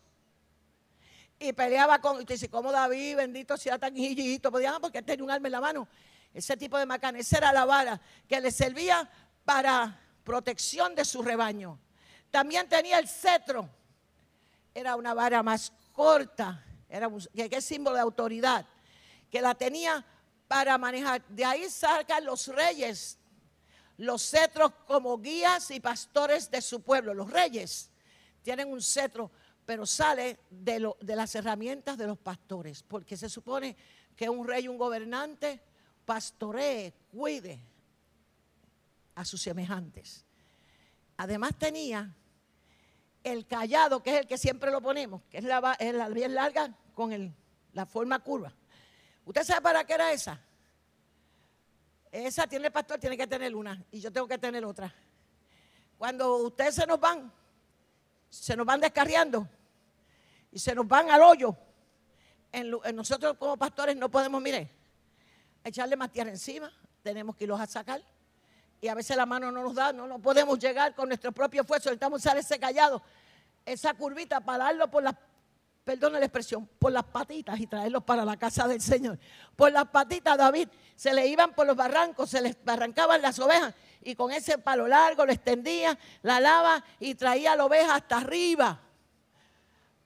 y 1.39 1.53
peleaba 1.53 1.99
con, 1.99 2.21
y 2.21 2.25
te 2.25 2.33
dice, 2.33 2.49
¿cómo 2.49 2.71
David, 2.71 3.15
bendito 3.15 3.55
sea 3.57 3.79
tan 3.79 3.95
hijito? 3.95 4.51
Podía, 4.51 4.79
porque 4.79 5.01
tenía 5.01 5.23
un 5.23 5.31
arma 5.31 5.47
en 5.47 5.51
la 5.51 5.61
mano. 5.61 5.87
Ese 6.33 6.55
tipo 6.55 6.77
de 6.77 6.85
macana, 6.85 7.19
esa 7.19 7.37
era 7.37 7.53
la 7.53 7.65
vara 7.65 7.99
que 8.27 8.39
le 8.39 8.51
servía 8.51 9.09
para 9.45 9.99
protección 10.23 10.95
de 10.95 11.05
su 11.05 11.21
rebaño. 11.21 11.79
También 12.29 12.67
tenía 12.69 12.99
el 12.99 13.07
cetro. 13.07 13.69
Era 14.73 14.95
una 14.95 15.13
vara 15.13 15.43
más 15.43 15.73
corta, 15.91 16.63
era 16.87 17.07
un, 17.07 17.21
que 17.33 17.61
símbolo 17.61 17.95
de 17.95 18.01
autoridad, 18.01 18.65
que 19.29 19.41
la 19.41 19.53
tenía 19.55 20.05
para 20.47 20.77
manejar. 20.77 21.25
De 21.27 21.43
ahí 21.43 21.69
sacan 21.69 22.25
los 22.25 22.47
reyes 22.47 23.17
los 24.01 24.23
cetros 24.23 24.71
como 24.87 25.19
guías 25.19 25.69
y 25.69 25.79
pastores 25.79 26.49
de 26.49 26.61
su 26.61 26.81
pueblo. 26.81 27.13
Los 27.13 27.29
reyes 27.29 27.91
tienen 28.41 28.67
un 28.67 28.81
cetro, 28.81 29.29
pero 29.63 29.85
sale 29.85 30.39
de, 30.49 30.91
de 30.99 31.15
las 31.15 31.35
herramientas 31.35 31.97
de 31.97 32.07
los 32.07 32.17
pastores, 32.17 32.81
porque 32.81 33.15
se 33.15 33.29
supone 33.29 33.75
que 34.15 34.27
un 34.27 34.47
rey, 34.47 34.67
un 34.67 34.77
gobernante, 34.77 35.61
pastoree, 36.03 36.93
cuide 37.11 37.70
a 39.15 39.25
sus 39.25 39.41
semejantes. 39.41 40.25
Además 41.17 41.57
tenía 41.57 42.13
el 43.23 43.45
callado, 43.45 44.01
que 44.01 44.11
es 44.11 44.21
el 44.21 44.27
que 44.27 44.37
siempre 44.37 44.71
lo 44.71 44.81
ponemos, 44.81 45.21
que 45.29 45.37
es 45.37 45.43
la, 45.43 45.75
es 45.79 46.13
bien 46.13 46.33
larga 46.33 46.75
con 46.93 47.35
la 47.73 47.85
forma 47.85 48.19
curva. 48.19 48.53
¿Usted 49.25 49.43
sabe 49.43 49.61
para 49.61 49.83
qué 49.83 49.93
era 49.93 50.11
esa? 50.11 50.39
Esa 52.11 52.47
tiene 52.47 52.67
el 52.67 52.73
pastor, 52.73 52.99
tiene 52.99 53.15
que 53.15 53.27
tener 53.27 53.55
una 53.55 53.83
y 53.91 53.99
yo 53.99 54.11
tengo 54.11 54.27
que 54.27 54.37
tener 54.37 54.65
otra. 54.65 54.93
Cuando 55.97 56.37
ustedes 56.37 56.75
se 56.75 56.85
nos 56.87 56.99
van, 56.99 57.31
se 58.29 58.55
nos 58.57 58.65
van 58.65 58.81
descarriando 58.81 59.47
y 60.51 60.59
se 60.59 60.73
nos 60.73 60.87
van 60.87 61.09
al 61.09 61.21
hoyo, 61.21 61.55
nosotros 62.93 63.37
como 63.37 63.55
pastores 63.55 63.95
no 63.95 64.09
podemos, 64.09 64.41
mire, 64.41 64.69
echarle 65.63 65.95
más 65.95 66.11
tierra 66.11 66.31
encima, 66.31 66.71
tenemos 67.01 67.35
que 67.35 67.45
irlos 67.45 67.61
a 67.61 67.67
sacar. 67.67 68.01
Y 68.81 68.87
a 68.87 68.95
veces 68.95 69.15
la 69.15 69.25
mano 69.27 69.51
no 69.51 69.63
nos 69.63 69.75
da, 69.75 69.93
no, 69.93 70.07
no 70.07 70.19
podemos 70.19 70.57
llegar 70.57 70.95
con 70.95 71.07
nuestro 71.07 71.31
propio 71.31 71.61
esfuerzo, 71.61 71.89
necesitamos 71.89 72.19
usar 72.19 72.35
ese 72.37 72.59
callado, 72.59 73.01
esa 73.63 73.93
curvita 73.93 74.41
para 74.41 74.65
darlo 74.65 74.89
por 74.89 75.03
las 75.03 75.15
perdona 75.83 76.19
la 76.19 76.25
expresión, 76.25 76.67
por 76.79 76.91
las 76.91 77.03
patitas 77.03 77.59
y 77.59 77.67
traerlos 77.67 78.03
para 78.03 78.23
la 78.23 78.37
casa 78.37 78.67
del 78.67 78.81
Señor. 78.81 79.17
Por 79.55 79.71
las 79.71 79.87
patitas, 79.87 80.37
David, 80.37 80.67
se 80.95 81.13
le 81.13 81.27
iban 81.27 81.53
por 81.53 81.65
los 81.65 81.75
barrancos, 81.75 82.29
se 82.29 82.41
les 82.41 82.57
arrancaban 82.65 83.21
las 83.21 83.39
ovejas 83.39 83.73
y 84.01 84.15
con 84.15 84.31
ese 84.31 84.57
palo 84.57 84.87
largo 84.87 85.25
lo 85.25 85.31
extendía, 85.31 85.97
la 86.21 86.39
lava 86.39 86.83
y 86.99 87.15
traía 87.15 87.55
la 87.55 87.65
oveja 87.65 87.95
hasta 87.95 88.17
arriba. 88.17 88.79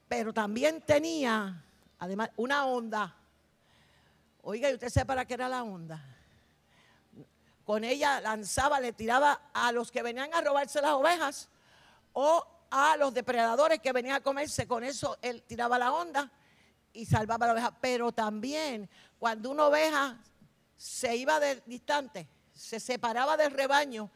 Pero 0.08 0.34
también 0.34 0.82
tenía, 0.82 1.64
además, 2.00 2.30
una 2.38 2.66
onda. 2.66 3.16
Oiga, 4.44 4.70
¿y 4.70 4.76
usted 4.76 4.90
sabe 4.90 5.06
para 5.06 5.26
qué 5.26 5.34
era 5.34 5.50
la 5.50 5.64
onda? 5.64 6.15
Con 7.66 7.84
ella 7.84 8.22
lanzaba, 8.22 8.80
le 8.80 8.94
tiraba 8.94 9.50
a 9.54 9.72
los 9.72 9.92
que 9.92 10.04
venían 10.04 10.32
a 10.34 10.42
robarse 10.42 10.82
las 10.82 10.92
ovejas 10.92 11.50
o 12.14 12.46
a 12.70 12.96
los 12.98 13.14
depredadores 13.14 13.80
que 13.80 13.92
venían 13.92 14.18
a 14.18 14.22
comerse. 14.22 14.68
Con 14.68 14.84
eso 14.84 15.18
él 15.22 15.42
tiraba 15.44 15.80
la 15.80 15.92
onda 15.92 16.32
y 16.94 17.08
salvaba 17.08 17.48
la 17.48 17.54
oveja. 17.54 17.76
Pero 17.82 18.12
también 18.12 18.88
cuando 19.18 19.50
una 19.50 19.66
oveja 19.66 20.18
se 20.78 21.16
iba 21.16 21.40
de 21.40 21.64
distante, 21.66 22.28
se 22.54 22.80
separaba 22.80 23.36
del 23.36 23.52
rebaño 23.52 24.12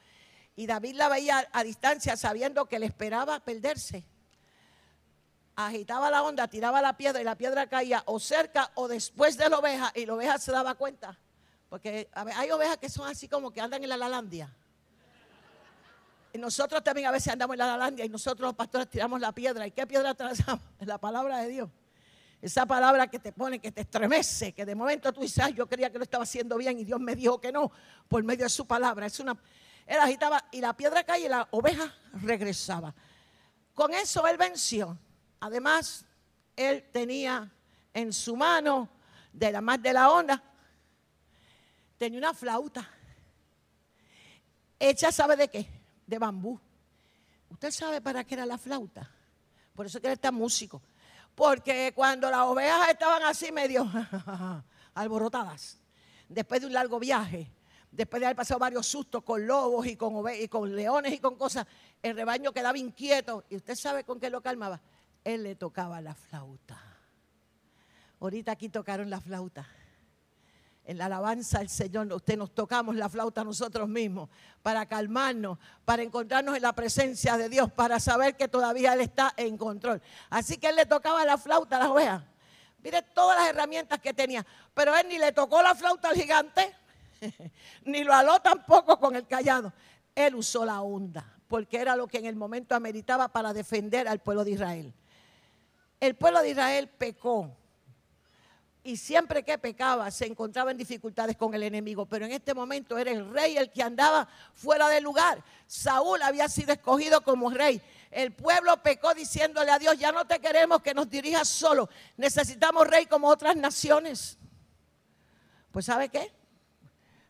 y 0.55 0.67
David 0.67 0.95
la 0.95 1.09
veía 1.09 1.47
a 1.51 1.63
distancia 1.63 2.17
sabiendo 2.17 2.67
que 2.67 2.77
le 2.77 2.85
esperaba 2.85 3.39
perderse. 3.39 4.05
Agitaba 5.55 6.12
la 6.12 6.21
onda, 6.21 6.47
tiraba 6.47 6.81
la 6.81 6.95
piedra 6.95 7.19
y 7.19 7.23
la 7.23 7.35
piedra 7.35 7.67
caía 7.67 8.03
o 8.05 8.19
cerca 8.19 8.71
o 8.75 8.88
después 8.88 9.38
de 9.38 9.49
la 9.49 9.57
oveja 9.57 9.91
y 9.95 10.05
la 10.05 10.13
oveja 10.13 10.38
se 10.38 10.51
daba 10.51 10.75
cuenta. 10.75 11.17
Porque 11.69 12.10
hay 12.13 12.51
ovejas 12.51 12.77
que 12.77 12.89
son 12.89 13.08
así 13.08 13.27
como 13.27 13.51
que 13.51 13.62
andan 13.62 13.84
en 13.84 13.89
la 13.89 13.97
lalandia 13.97 14.53
nosotros 16.38 16.84
también 16.84 17.08
a 17.08 17.12
veces 17.12 17.34
andamos 17.34 17.55
en 17.55 17.60
la 17.60 17.67
Lalandia 17.67 18.05
y 18.05 18.10
nosotros 18.10 18.47
los 18.47 18.55
pastores 18.55 18.89
tiramos 18.89 19.19
la 19.19 19.32
piedra. 19.32 19.65
¿Y 19.65 19.71
qué 19.71 19.88
piedra 19.88 20.13
trazamos? 20.13 20.62
La 20.79 20.97
palabra 20.97 21.39
de 21.39 21.49
Dios. 21.49 21.69
Esa 22.41 22.65
palabra 22.65 23.08
que 23.08 23.19
te 23.19 23.34
pone, 23.34 23.60
que 23.60 23.71
te 23.71 23.82
estremece, 23.82 24.53
que 24.53 24.65
de 24.65 24.73
momento 24.73 25.12
tú 25.12 25.21
dices, 25.21 25.53
yo 25.55 25.67
creía 25.67 25.91
que 25.91 25.97
lo 25.97 26.03
estaba 26.03 26.23
haciendo 26.23 26.55
bien 26.58 26.79
y 26.79 26.86
Dios 26.86 26.99
me 26.99 27.15
dijo 27.15 27.41
que 27.41 27.51
no, 27.51 27.71
por 28.08 28.23
medio 28.23 28.45
de 28.45 28.49
su 28.49 28.65
palabra. 28.65 29.08
Es 29.08 29.19
una, 29.19 29.38
él 29.86 29.99
agitaba 29.99 30.45
y 30.51 30.62
la 30.62 30.75
piedra 30.75 31.03
caía 31.03 31.25
y 31.25 31.29
la 31.29 31.47
oveja 31.51 31.93
regresaba. 32.13 32.93
Con 33.73 33.93
eso 33.93 34.25
él 34.25 34.38
venció. 34.38 34.97
Además, 35.41 36.05
él 36.55 36.86
tenía 36.93 37.51
en 37.93 38.13
su 38.13 38.38
mano, 38.38 38.88
de 39.34 39.51
la 39.51 39.62
más 39.62 39.82
de 39.82 39.93
la 39.93 40.10
onda, 40.10 40.41
tenía 41.99 42.17
una 42.17 42.33
flauta. 42.33 42.89
Hecha, 44.79 45.12
¿sabe 45.12 45.35
de 45.35 45.49
qué? 45.49 45.67
De 46.07 46.17
bambú. 46.17 46.59
¿Usted 47.49 47.71
sabe 47.71 48.01
para 48.01 48.23
qué 48.23 48.35
era 48.35 48.45
la 48.45 48.57
flauta? 48.57 49.12
Por 49.75 49.85
eso 49.85 49.99
que 49.99 50.07
él 50.07 50.13
está 50.13 50.31
músico. 50.31 50.81
Porque 51.35 51.91
cuando 51.93 52.31
las 52.31 52.41
ovejas 52.41 52.89
estaban 52.89 53.21
así 53.23 53.51
medio 53.51 53.89
alborotadas, 54.93 55.77
después 56.27 56.62
de 56.62 56.67
un 56.67 56.73
largo 56.73 56.99
viaje, 56.99 57.51
después 57.91 58.21
de 58.21 58.27
haber 58.27 58.38
pasado 58.38 58.59
varios 58.59 58.88
sustos 58.88 59.21
con 59.23 59.45
lobos 59.45 59.85
y 59.85 59.97
con, 59.97 60.23
y 60.33 60.47
con 60.47 60.73
leones 60.73 61.13
y 61.13 61.19
con 61.19 61.35
cosas, 61.35 61.67
el 62.01 62.15
rebaño 62.15 62.53
quedaba 62.53 62.77
inquieto. 62.77 63.43
¿Y 63.49 63.57
usted 63.57 63.75
sabe 63.75 64.05
con 64.05 64.19
qué 64.19 64.29
lo 64.29 64.41
calmaba? 64.41 64.79
Él 65.25 65.43
le 65.43 65.55
tocaba 65.55 65.99
la 65.99 66.15
flauta. 66.15 66.81
Ahorita 68.21 68.53
aquí 68.53 68.69
tocaron 68.69 69.09
la 69.09 69.19
flauta. 69.19 69.67
En 70.89 70.97
la 70.97 71.06
alabanza 71.06 71.60
al 71.60 71.69
Señor, 71.69 72.12
usted 72.12 72.36
nos 72.36 72.56
tocamos 72.56 72.95
la 72.95 73.08
flauta 73.10 73.43
nosotros 73.43 73.88
mismos 73.88 74.28
para 74.63 74.88
calmarnos, 74.88 75.60
para 75.86 76.02
encontrarnos 76.02 76.56
en 76.56 76.63
la 76.63 76.73
presencia 76.73 77.38
de 77.38 77.47
Dios, 77.47 77.71
para 77.71 77.99
saber 77.99 78.36
que 78.36 78.47
todavía 78.47 78.93
Él 78.93 79.02
está 79.02 79.32
en 79.38 79.56
control. 79.56 80.02
Así 80.32 80.58
que 80.58 80.69
Él 80.69 80.75
le 80.75 80.88
tocaba 80.88 81.23
la 81.25 81.38
flauta 81.38 81.75
a 81.75 81.80
las 81.82 81.89
ovejas. 81.89 82.23
Mire 82.84 83.04
todas 83.04 83.39
las 83.39 83.49
herramientas 83.49 83.99
que 83.99 84.15
tenía. 84.15 84.43
Pero 84.73 84.97
Él 84.97 85.08
ni 85.08 85.19
le 85.19 85.32
tocó 85.32 85.62
la 85.62 85.75
flauta 85.75 86.10
al 86.10 86.15
gigante, 86.15 86.75
ni 87.86 88.04
lo 88.04 88.12
aló 88.12 88.39
tampoco 88.39 88.97
con 88.99 89.15
el 89.15 89.28
callado. 89.28 89.71
Él 90.15 90.34
usó 90.34 90.65
la 90.65 90.82
onda, 90.82 91.23
porque 91.47 91.78
era 91.78 91.95
lo 91.95 92.08
que 92.08 92.17
en 92.17 92.25
el 92.25 92.36
momento 92.36 92.73
ameritaba 92.73 93.28
para 93.28 93.54
defender 93.54 94.08
al 94.08 94.21
pueblo 94.21 94.43
de 94.43 94.52
Israel. 94.54 94.91
El 95.99 96.15
pueblo 96.15 96.41
de 96.41 96.49
Israel 96.49 96.88
pecó 96.88 97.58
y 98.89 98.97
siempre 98.97 99.43
que 99.43 99.56
pecaba 99.60 100.10
se 100.10 100.25
encontraba 100.25 100.71
en 100.71 100.78
dificultades 100.78 101.38
con 101.38 101.54
el 101.54 101.62
enemigo, 101.62 102.08
pero 102.08 102.25
en 102.25 102.32
este 102.32 102.56
momento 102.56 102.97
era 102.97 103.12
el 103.12 103.30
rey 103.30 103.56
el 103.56 103.71
que 103.71 103.84
andaba 103.84 104.28
fuera 104.56 104.89
del 104.89 105.04
lugar. 105.04 105.43
Saúl 105.67 106.19
había 106.23 106.49
sido 106.49 106.73
escogido 106.73 107.21
como 107.21 107.52
rey. 107.52 107.80
El 108.10 108.32
pueblo 108.32 108.82
pecó 108.82 109.13
diciéndole 109.13 109.69
a 109.69 109.78
Dios, 109.78 109.99
ya 109.99 110.12
no 110.12 110.25
te 110.25 110.39
queremos 110.39 110.82
que 110.82 110.95
nos 110.95 111.08
dirijas 111.08 111.47
solo, 111.47 111.88
necesitamos 112.17 112.88
rey 112.88 113.06
como 113.06 113.28
otras 113.28 113.56
naciones. 113.56 114.39
Pues 115.71 115.86
¿sabe 115.86 116.10
qué? 116.10 116.34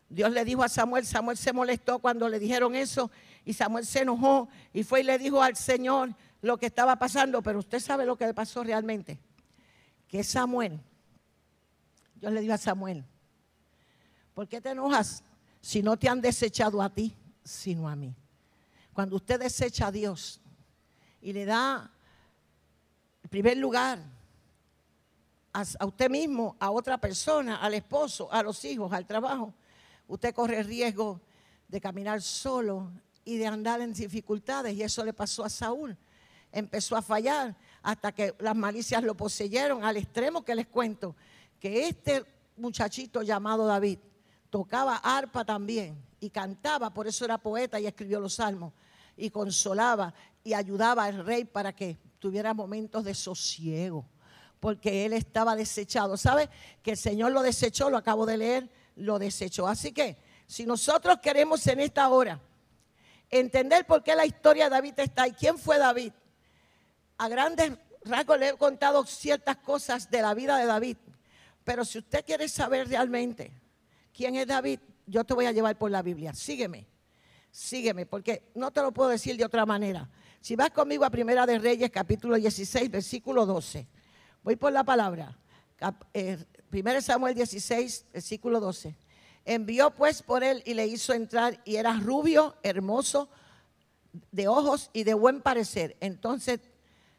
Dios 0.08 0.30
le 0.30 0.46
dijo 0.46 0.62
a 0.62 0.68
Samuel, 0.70 1.04
Samuel 1.04 1.36
se 1.36 1.52
molestó 1.52 1.98
cuando 1.98 2.26
le 2.30 2.38
dijeron 2.38 2.74
eso 2.74 3.10
y 3.44 3.52
Samuel 3.52 3.84
se 3.84 4.00
enojó 4.00 4.48
y 4.72 4.82
fue 4.82 5.00
y 5.00 5.02
le 5.04 5.18
dijo 5.18 5.42
al 5.42 5.56
Señor 5.56 6.14
lo 6.40 6.56
que 6.56 6.64
estaba 6.64 6.96
pasando, 6.96 7.42
pero 7.42 7.58
usted 7.58 7.80
sabe 7.80 8.06
lo 8.06 8.16
que 8.16 8.32
pasó 8.32 8.64
realmente, 8.64 9.20
que 10.08 10.24
Samuel 10.24 10.80
Dios 12.20 12.32
le 12.32 12.42
dijo 12.42 12.52
a 12.52 12.58
Samuel, 12.58 13.04
¿por 14.34 14.46
qué 14.46 14.60
te 14.60 14.70
enojas 14.70 15.24
si 15.60 15.82
no 15.82 15.98
te 15.98 16.08
han 16.08 16.20
desechado 16.20 16.82
a 16.82 16.90
ti, 16.90 17.16
sino 17.42 17.88
a 17.88 17.96
mí? 17.96 18.14
Cuando 18.92 19.16
usted 19.16 19.40
desecha 19.40 19.86
a 19.86 19.92
Dios 19.92 20.40
y 21.22 21.32
le 21.32 21.46
da 21.46 21.90
el 23.22 23.28
primer 23.30 23.56
lugar 23.56 23.98
a, 25.52 25.64
usted 25.86 26.10
mismo, 26.10 26.56
a 26.60 26.70
otra 26.70 26.98
persona, 26.98 27.56
al 27.56 27.72
esposo, 27.72 28.30
a 28.30 28.42
los 28.42 28.62
hijos, 28.66 28.92
al 28.92 29.06
trabajo, 29.06 29.54
usted 30.06 30.34
corre 30.34 30.62
riesgo 30.62 31.20
de 31.68 31.80
caminar 31.80 32.20
solo 32.20 32.90
y 33.24 33.38
de 33.38 33.46
andar 33.46 33.80
en 33.80 33.94
dificultades. 33.94 34.74
Y 34.74 34.82
eso 34.82 35.04
le 35.04 35.14
pasó 35.14 35.44
a 35.44 35.48
Saúl. 35.48 35.96
Empezó 36.52 36.96
a 36.96 37.02
fallar 37.02 37.56
hasta 37.82 38.12
que 38.12 38.34
las 38.40 38.54
malicias 38.54 39.02
lo 39.02 39.16
poseyeron 39.16 39.84
al 39.84 39.96
extremo 39.96 40.44
que 40.44 40.54
les 40.54 40.66
cuento 40.66 41.16
que 41.60 41.86
este 41.86 42.24
muchachito 42.56 43.22
llamado 43.22 43.66
David 43.66 43.98
tocaba 44.48 44.96
arpa 44.96 45.44
también 45.44 46.02
y 46.18 46.30
cantaba, 46.30 46.92
por 46.92 47.06
eso 47.06 47.24
era 47.24 47.38
poeta 47.38 47.78
y 47.78 47.86
escribió 47.86 48.18
los 48.18 48.34
salmos, 48.34 48.72
y 49.16 49.30
consolaba 49.30 50.12
y 50.42 50.54
ayudaba 50.54 51.04
al 51.04 51.24
rey 51.24 51.44
para 51.44 51.74
que 51.74 51.98
tuviera 52.18 52.54
momentos 52.54 53.04
de 53.04 53.14
sosiego, 53.14 54.06
porque 54.58 55.04
él 55.04 55.12
estaba 55.12 55.54
desechado. 55.54 56.16
¿Sabe? 56.16 56.48
Que 56.82 56.92
el 56.92 56.96
Señor 56.96 57.32
lo 57.32 57.42
desechó, 57.42 57.90
lo 57.90 57.98
acabo 57.98 58.26
de 58.26 58.38
leer, 58.38 58.70
lo 58.96 59.18
desechó. 59.18 59.66
Así 59.66 59.92
que 59.92 60.16
si 60.46 60.66
nosotros 60.66 61.18
queremos 61.22 61.66
en 61.66 61.80
esta 61.80 62.08
hora 62.08 62.40
entender 63.30 63.86
por 63.86 64.02
qué 64.02 64.16
la 64.16 64.26
historia 64.26 64.64
de 64.64 64.70
David 64.70 64.94
está 64.98 65.28
y 65.28 65.32
quién 65.32 65.58
fue 65.58 65.78
David, 65.78 66.12
a 67.18 67.28
grandes 67.28 67.72
rasgos 68.04 68.38
le 68.38 68.48
he 68.48 68.56
contado 68.56 69.04
ciertas 69.04 69.56
cosas 69.56 70.10
de 70.10 70.22
la 70.22 70.34
vida 70.34 70.56
de 70.56 70.66
David, 70.66 70.96
pero 71.64 71.84
si 71.84 71.98
usted 71.98 72.24
quiere 72.24 72.48
saber 72.48 72.88
realmente 72.88 73.52
quién 74.12 74.36
es 74.36 74.46
David, 74.46 74.80
yo 75.06 75.24
te 75.24 75.34
voy 75.34 75.46
a 75.46 75.52
llevar 75.52 75.76
por 75.76 75.90
la 75.90 76.02
Biblia. 76.02 76.32
Sígueme, 76.32 76.86
sígueme, 77.50 78.06
porque 78.06 78.50
no 78.54 78.70
te 78.70 78.80
lo 78.80 78.92
puedo 78.92 79.10
decir 79.10 79.36
de 79.36 79.44
otra 79.44 79.66
manera. 79.66 80.08
Si 80.40 80.56
vas 80.56 80.70
conmigo 80.70 81.04
a 81.04 81.10
Primera 81.10 81.44
de 81.46 81.58
Reyes, 81.58 81.90
capítulo 81.90 82.36
16, 82.36 82.90
versículo 82.90 83.44
12. 83.44 83.86
Voy 84.42 84.56
por 84.56 84.72
la 84.72 84.84
palabra. 84.84 85.36
Eh, 86.14 86.38
Primera 86.70 87.00
Samuel 87.00 87.34
16, 87.34 88.06
versículo 88.12 88.60
12. 88.60 88.94
Envió 89.44 89.90
pues 89.90 90.22
por 90.22 90.44
él 90.44 90.62
y 90.64 90.74
le 90.74 90.86
hizo 90.86 91.12
entrar 91.12 91.60
y 91.64 91.76
era 91.76 91.92
rubio, 91.94 92.56
hermoso, 92.62 93.28
de 94.30 94.48
ojos 94.48 94.90
y 94.92 95.04
de 95.04 95.14
buen 95.14 95.40
parecer. 95.40 95.96
Entonces 96.00 96.60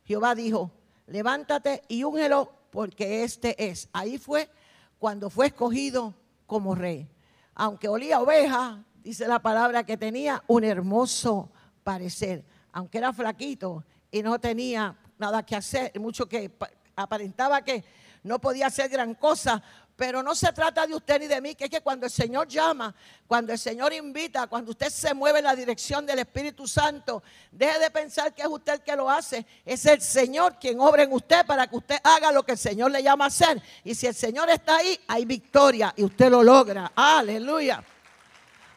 Jehová 0.05 0.35
dijo, 0.35 0.71
levántate 1.07 1.83
y 1.87 2.03
úngelo 2.03 2.51
porque 2.71 3.23
este 3.23 3.69
es. 3.69 3.89
Ahí 3.93 4.17
fue 4.17 4.49
cuando 4.97 5.29
fue 5.29 5.47
escogido 5.47 6.15
como 6.47 6.73
rey. 6.73 7.09
Aunque 7.53 7.87
olía 7.87 8.21
oveja, 8.21 8.83
dice 9.03 9.27
la 9.27 9.41
palabra 9.41 9.85
que 9.85 9.97
tenía 9.97 10.43
un 10.47 10.63
hermoso 10.63 11.51
parecer. 11.83 12.43
Aunque 12.71 12.97
era 12.97 13.13
flaquito 13.13 13.83
y 14.09 14.23
no 14.23 14.39
tenía 14.39 14.97
nada 15.17 15.45
que 15.45 15.55
hacer, 15.55 15.91
mucho 15.99 16.27
que 16.27 16.51
aparentaba 16.95 17.63
que 17.63 17.83
no 18.23 18.39
podía 18.39 18.67
hacer 18.67 18.89
gran 18.89 19.15
cosa, 19.15 19.61
pero 20.01 20.23
no 20.23 20.33
se 20.33 20.51
trata 20.51 20.87
de 20.87 20.95
usted 20.95 21.19
ni 21.19 21.27
de 21.27 21.39
mí, 21.39 21.53
que 21.53 21.65
es 21.65 21.69
que 21.69 21.79
cuando 21.79 22.07
el 22.07 22.11
Señor 22.11 22.47
llama, 22.47 22.91
cuando 23.27 23.53
el 23.53 23.59
Señor 23.59 23.93
invita, 23.93 24.47
cuando 24.47 24.71
usted 24.71 24.89
se 24.89 25.13
mueve 25.13 25.37
en 25.37 25.45
la 25.45 25.55
dirección 25.55 26.07
del 26.07 26.17
Espíritu 26.17 26.67
Santo, 26.67 27.21
deje 27.51 27.77
de 27.77 27.91
pensar 27.91 28.33
que 28.33 28.41
es 28.41 28.47
usted 28.47 28.73
el 28.73 28.81
que 28.81 28.95
lo 28.95 29.07
hace. 29.07 29.45
Es 29.63 29.85
el 29.85 30.01
Señor 30.01 30.57
quien 30.59 30.79
obra 30.79 31.03
en 31.03 31.13
usted 31.13 31.45
para 31.45 31.67
que 31.67 31.75
usted 31.75 31.97
haga 32.03 32.31
lo 32.31 32.41
que 32.41 32.53
el 32.53 32.57
Señor 32.57 32.89
le 32.89 33.03
llama 33.03 33.25
a 33.25 33.27
hacer. 33.27 33.61
Y 33.83 33.93
si 33.93 34.07
el 34.07 34.15
Señor 34.15 34.49
está 34.49 34.77
ahí, 34.77 34.99
hay 35.07 35.23
victoria 35.23 35.93
y 35.95 36.03
usted 36.03 36.31
lo 36.31 36.41
logra. 36.41 36.91
Aleluya. 36.95 37.83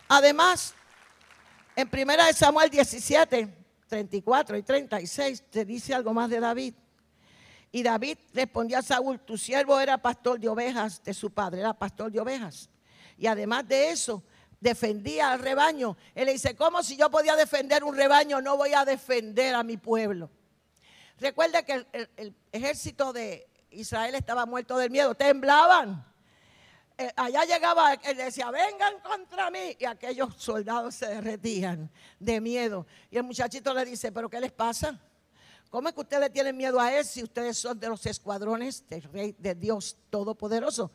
Además, 0.08 0.74
en 1.74 1.88
1 1.90 2.12
Samuel 2.34 2.68
17, 2.68 3.48
34 3.88 4.58
y 4.58 4.62
36, 4.62 5.42
te 5.48 5.64
dice 5.64 5.94
algo 5.94 6.12
más 6.12 6.28
de 6.28 6.38
David. 6.38 6.74
Y 7.74 7.82
David 7.82 8.18
respondió 8.32 8.78
a 8.78 8.82
Saúl, 8.82 9.18
tu 9.18 9.36
siervo 9.36 9.80
era 9.80 9.98
pastor 9.98 10.38
de 10.38 10.48
ovejas 10.48 11.02
de 11.02 11.12
su 11.12 11.32
padre, 11.32 11.58
era 11.58 11.74
pastor 11.74 12.12
de 12.12 12.20
ovejas. 12.20 12.70
Y 13.18 13.26
además 13.26 13.66
de 13.66 13.90
eso, 13.90 14.22
defendía 14.60 15.32
al 15.32 15.40
rebaño. 15.40 15.96
Él 16.14 16.26
le 16.26 16.34
dice, 16.34 16.54
¿cómo 16.54 16.84
si 16.84 16.96
yo 16.96 17.10
podía 17.10 17.34
defender 17.34 17.82
un 17.82 17.96
rebaño, 17.96 18.40
no 18.40 18.56
voy 18.56 18.74
a 18.74 18.84
defender 18.84 19.56
a 19.56 19.64
mi 19.64 19.76
pueblo? 19.76 20.30
Recuerda 21.18 21.64
que 21.64 21.84
el, 21.92 22.36
ejército 22.52 23.12
de 23.12 23.50
Israel 23.70 24.14
estaba 24.14 24.46
muerto 24.46 24.78
del 24.78 24.92
miedo, 24.92 25.16
temblaban. 25.16 26.06
Eh, 26.96 27.10
allá 27.16 27.42
llegaba, 27.44 27.94
él 27.94 28.16
decía, 28.16 28.52
vengan 28.52 29.00
contra 29.00 29.50
mí. 29.50 29.76
Y 29.80 29.84
aquellos 29.84 30.36
soldados 30.36 30.94
se 30.94 31.08
derretían 31.08 31.90
de 32.20 32.40
miedo. 32.40 32.86
Y 33.10 33.16
el 33.16 33.24
muchachito 33.24 33.74
le 33.74 33.84
dice, 33.84 34.12
¿pero 34.12 34.30
qué 34.30 34.38
les 34.38 34.52
pasa? 34.52 35.00
¿Cómo 35.74 35.88
es 35.88 35.94
que 35.96 36.02
ustedes 36.02 36.32
tienen 36.32 36.56
miedo 36.56 36.78
a 36.78 36.94
él 36.94 37.04
si 37.04 37.20
ustedes 37.20 37.58
son 37.58 37.80
de 37.80 37.88
los 37.88 38.06
escuadrones 38.06 38.88
del 38.88 39.02
Rey 39.02 39.34
de 39.36 39.56
Dios 39.56 39.96
Todopoderoso? 40.08 40.92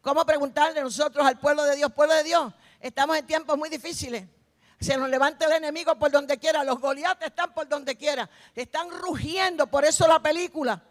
¿Cómo 0.00 0.24
preguntarle 0.24 0.80
nosotros 0.80 1.26
al 1.26 1.38
pueblo 1.38 1.64
de 1.64 1.76
Dios, 1.76 1.92
pueblo 1.92 2.14
de 2.14 2.22
Dios? 2.22 2.50
Estamos 2.80 3.18
en 3.18 3.26
tiempos 3.26 3.58
muy 3.58 3.68
difíciles. 3.68 4.24
Se 4.80 4.96
nos 4.96 5.10
levanta 5.10 5.44
el 5.44 5.52
enemigo 5.52 5.98
por 5.98 6.10
donde 6.10 6.38
quiera. 6.38 6.64
Los 6.64 6.80
goliates 6.80 7.28
están 7.28 7.52
por 7.52 7.68
donde 7.68 7.94
quiera. 7.94 8.30
Están 8.54 8.88
rugiendo. 8.88 9.66
Por 9.66 9.84
eso 9.84 10.08
la 10.08 10.18
película 10.18 10.82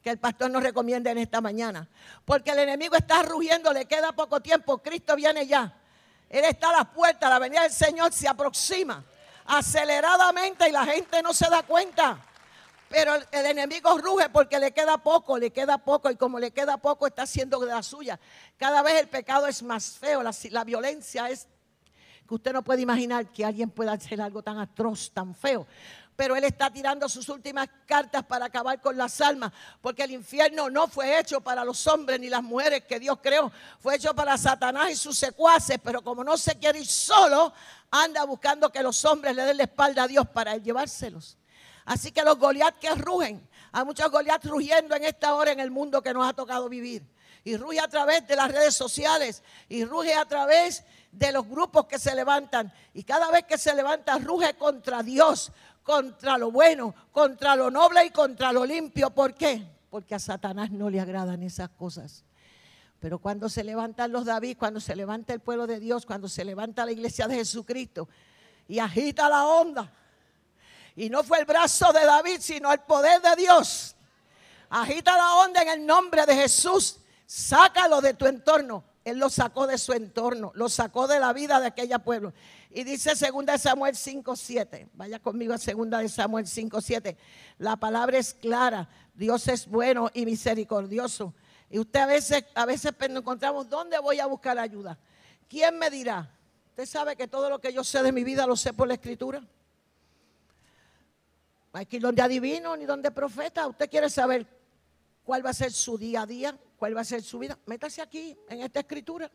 que 0.00 0.08
el 0.08 0.18
pastor 0.18 0.50
nos 0.50 0.62
recomienda 0.62 1.10
en 1.10 1.18
esta 1.18 1.42
mañana. 1.42 1.86
Porque 2.24 2.52
el 2.52 2.60
enemigo 2.60 2.96
está 2.96 3.24
rugiendo. 3.24 3.74
Le 3.74 3.84
queda 3.84 4.12
poco 4.12 4.40
tiempo. 4.40 4.78
Cristo 4.78 5.16
viene 5.16 5.46
ya. 5.46 5.78
Él 6.30 6.46
está 6.46 6.70
a 6.70 6.78
las 6.78 6.86
puertas. 6.86 7.28
La 7.28 7.38
venida 7.38 7.60
del 7.60 7.72
Señor 7.72 8.10
se 8.14 8.26
aproxima 8.26 9.04
aceleradamente 9.46 10.68
y 10.68 10.72
la 10.72 10.84
gente 10.84 11.22
no 11.22 11.32
se 11.32 11.48
da 11.48 11.62
cuenta. 11.62 12.18
Pero 12.88 13.14
el, 13.32 13.46
enemigo 13.46 13.98
ruge 13.98 14.28
porque 14.28 14.58
le 14.60 14.72
queda 14.72 14.98
poco, 14.98 15.38
le 15.38 15.50
queda 15.50 15.78
poco 15.78 16.08
y 16.10 16.16
como 16.16 16.38
le 16.38 16.52
queda 16.52 16.76
poco 16.76 17.06
está 17.06 17.22
haciendo 17.22 17.58
de 17.58 17.66
la 17.66 17.82
suya. 17.82 18.18
Cada 18.56 18.82
vez 18.82 19.00
el 19.00 19.08
pecado 19.08 19.46
es 19.48 19.62
más 19.62 19.98
feo, 19.98 20.22
la, 20.22 20.32
la 20.50 20.64
violencia 20.64 21.28
es 21.28 21.48
que 22.26 22.34
usted 22.34 22.52
no 22.52 22.62
puede 22.62 22.82
imaginar 22.82 23.26
que 23.26 23.44
alguien 23.44 23.70
pueda 23.70 23.92
hacer 23.92 24.20
algo 24.20 24.42
tan 24.42 24.58
atroz, 24.58 25.10
tan 25.12 25.34
feo. 25.34 25.66
pero 26.16 26.34
Él 26.34 26.44
está 26.44 26.70
tirando 26.70 27.08
sus 27.08 27.28
últimas 27.28 27.68
cartas 27.86 28.24
para 28.24 28.46
acabar 28.46 28.80
con 28.80 28.96
las 28.96 29.20
almas, 29.20 29.52
porque 29.80 30.02
el 30.02 30.12
infierno 30.12 30.70
no 30.70 30.88
fue 30.88 31.18
hecho 31.18 31.40
para 31.40 31.64
los 31.64 31.86
hombres 31.86 32.18
ni 32.18 32.28
las 32.28 32.42
mujeres 32.42 32.84
que 32.84 32.98
Dios 32.98 33.18
creó, 33.22 33.52
fue 33.80 33.96
hecho 33.96 34.14
para 34.14 34.38
Satanás 34.38 34.90
y 34.90 34.96
sus 34.96 35.18
secuaces, 35.18 35.78
pero 35.82 36.02
como 36.02 36.24
no 36.24 36.36
se 36.36 36.58
quiere 36.58 36.80
ir 36.80 36.86
solo, 36.86 37.52
anda 37.90 38.24
buscando 38.24 38.70
que 38.70 38.82
los 38.82 39.04
hombres 39.04 39.34
le 39.34 39.44
den 39.44 39.56
la 39.56 39.64
espalda 39.64 40.04
a 40.04 40.08
Dios 40.08 40.28
para 40.28 40.56
llevárselos. 40.56 41.38
Así 41.84 42.10
que 42.10 42.22
los 42.22 42.38
Goliat 42.38 42.78
que 42.78 42.94
rugen, 42.94 43.48
hay 43.72 43.84
muchos 43.84 44.10
Goliat 44.10 44.44
rugiendo 44.44 44.94
en 44.96 45.04
esta 45.04 45.34
hora 45.34 45.52
en 45.52 45.60
el 45.60 45.70
mundo 45.70 46.02
que 46.02 46.12
nos 46.12 46.28
ha 46.28 46.32
tocado 46.32 46.68
vivir. 46.68 47.06
Y 47.44 47.56
ruge 47.56 47.78
a 47.78 47.86
través 47.86 48.26
de 48.26 48.34
las 48.34 48.50
redes 48.50 48.74
sociales, 48.74 49.42
y 49.68 49.84
ruge 49.84 50.12
a 50.14 50.24
través 50.24 50.82
de 51.12 51.30
los 51.30 51.46
grupos 51.46 51.86
que 51.86 51.98
se 51.98 52.12
levantan. 52.12 52.72
Y 52.92 53.04
cada 53.04 53.30
vez 53.30 53.44
que 53.44 53.56
se 53.56 53.72
levanta, 53.72 54.18
ruge 54.18 54.54
contra 54.54 55.04
Dios, 55.04 55.52
contra 55.84 56.36
lo 56.36 56.50
bueno, 56.50 56.92
contra 57.12 57.54
lo 57.54 57.70
noble 57.70 58.04
y 58.04 58.10
contra 58.10 58.52
lo 58.52 58.66
limpio. 58.66 59.10
¿Por 59.10 59.34
qué? 59.34 59.64
Porque 59.88 60.16
a 60.16 60.18
Satanás 60.18 60.72
no 60.72 60.90
le 60.90 61.00
agradan 61.00 61.44
esas 61.44 61.70
cosas. 61.70 62.25
Pero 63.00 63.18
cuando 63.18 63.48
se 63.48 63.62
levantan 63.62 64.12
los 64.12 64.24
David, 64.24 64.56
cuando 64.58 64.80
se 64.80 64.96
levanta 64.96 65.32
el 65.32 65.40
pueblo 65.40 65.66
de 65.66 65.80
Dios, 65.80 66.06
cuando 66.06 66.28
se 66.28 66.44
levanta 66.44 66.84
la 66.84 66.92
iglesia 66.92 67.28
de 67.28 67.36
Jesucristo 67.36 68.08
y 68.68 68.78
agita 68.78 69.28
la 69.28 69.46
onda, 69.46 69.92
y 70.96 71.10
no 71.10 71.22
fue 71.22 71.38
el 71.38 71.44
brazo 71.44 71.92
de 71.92 72.04
David, 72.04 72.38
sino 72.40 72.72
el 72.72 72.80
poder 72.80 73.20
de 73.20 73.36
Dios. 73.36 73.94
Agita 74.70 75.16
la 75.16 75.34
onda 75.36 75.62
en 75.62 75.68
el 75.68 75.86
nombre 75.86 76.24
de 76.24 76.34
Jesús. 76.34 76.98
Sácalo 77.26 78.00
de 78.00 78.14
tu 78.14 78.26
entorno. 78.26 78.82
Él 79.04 79.18
lo 79.18 79.30
sacó 79.30 79.68
de 79.68 79.78
su 79.78 79.92
entorno, 79.92 80.50
lo 80.56 80.68
sacó 80.68 81.06
de 81.06 81.20
la 81.20 81.32
vida 81.32 81.60
de 81.60 81.66
aquella 81.66 82.00
pueblo. 82.00 82.32
Y 82.70 82.82
dice 82.82 83.12
2 83.14 83.60
Samuel 83.60 83.94
5:7. 83.94 84.88
Vaya 84.94 85.20
conmigo 85.20 85.54
a 85.54 85.58
2 85.58 86.10
Samuel 86.10 86.46
5:7. 86.46 87.16
La 87.58 87.76
palabra 87.76 88.18
es 88.18 88.34
clara. 88.34 88.88
Dios 89.14 89.46
es 89.46 89.68
bueno 89.68 90.10
y 90.12 90.24
misericordioso. 90.26 91.34
Y 91.70 91.78
usted 91.78 92.00
a 92.00 92.06
veces, 92.06 92.44
a 92.54 92.64
veces 92.64 92.92
nos 93.10 93.22
encontramos, 93.22 93.68
¿dónde 93.68 93.98
voy 93.98 94.20
a 94.20 94.26
buscar 94.26 94.58
ayuda? 94.58 94.98
¿Quién 95.48 95.78
me 95.78 95.90
dirá? 95.90 96.30
Usted 96.70 96.86
sabe 96.86 97.16
que 97.16 97.28
todo 97.28 97.50
lo 97.50 97.60
que 97.60 97.72
yo 97.72 97.82
sé 97.82 98.02
de 98.02 98.12
mi 98.12 98.24
vida 98.24 98.46
lo 98.46 98.56
sé 98.56 98.72
por 98.72 98.88
la 98.88 98.94
escritura. 98.94 99.40
No 99.40 99.48
hay 101.78 101.86
que 101.86 101.96
ir 101.96 102.02
donde 102.02 102.22
adivino 102.22 102.76
ni 102.76 102.84
donde 102.84 103.10
profeta. 103.10 103.66
Usted 103.66 103.90
quiere 103.90 104.08
saber 104.08 104.46
cuál 105.24 105.44
va 105.44 105.50
a 105.50 105.54
ser 105.54 105.72
su 105.72 105.98
día 105.98 106.22
a 106.22 106.26
día 106.26 106.58
cuál 106.76 106.96
va 106.96 107.00
a 107.00 107.04
ser 107.04 107.22
su 107.22 107.38
vida, 107.38 107.58
métase 107.66 108.02
aquí, 108.02 108.36
en 108.48 108.60
esta 108.60 108.80
escritura. 108.80 109.30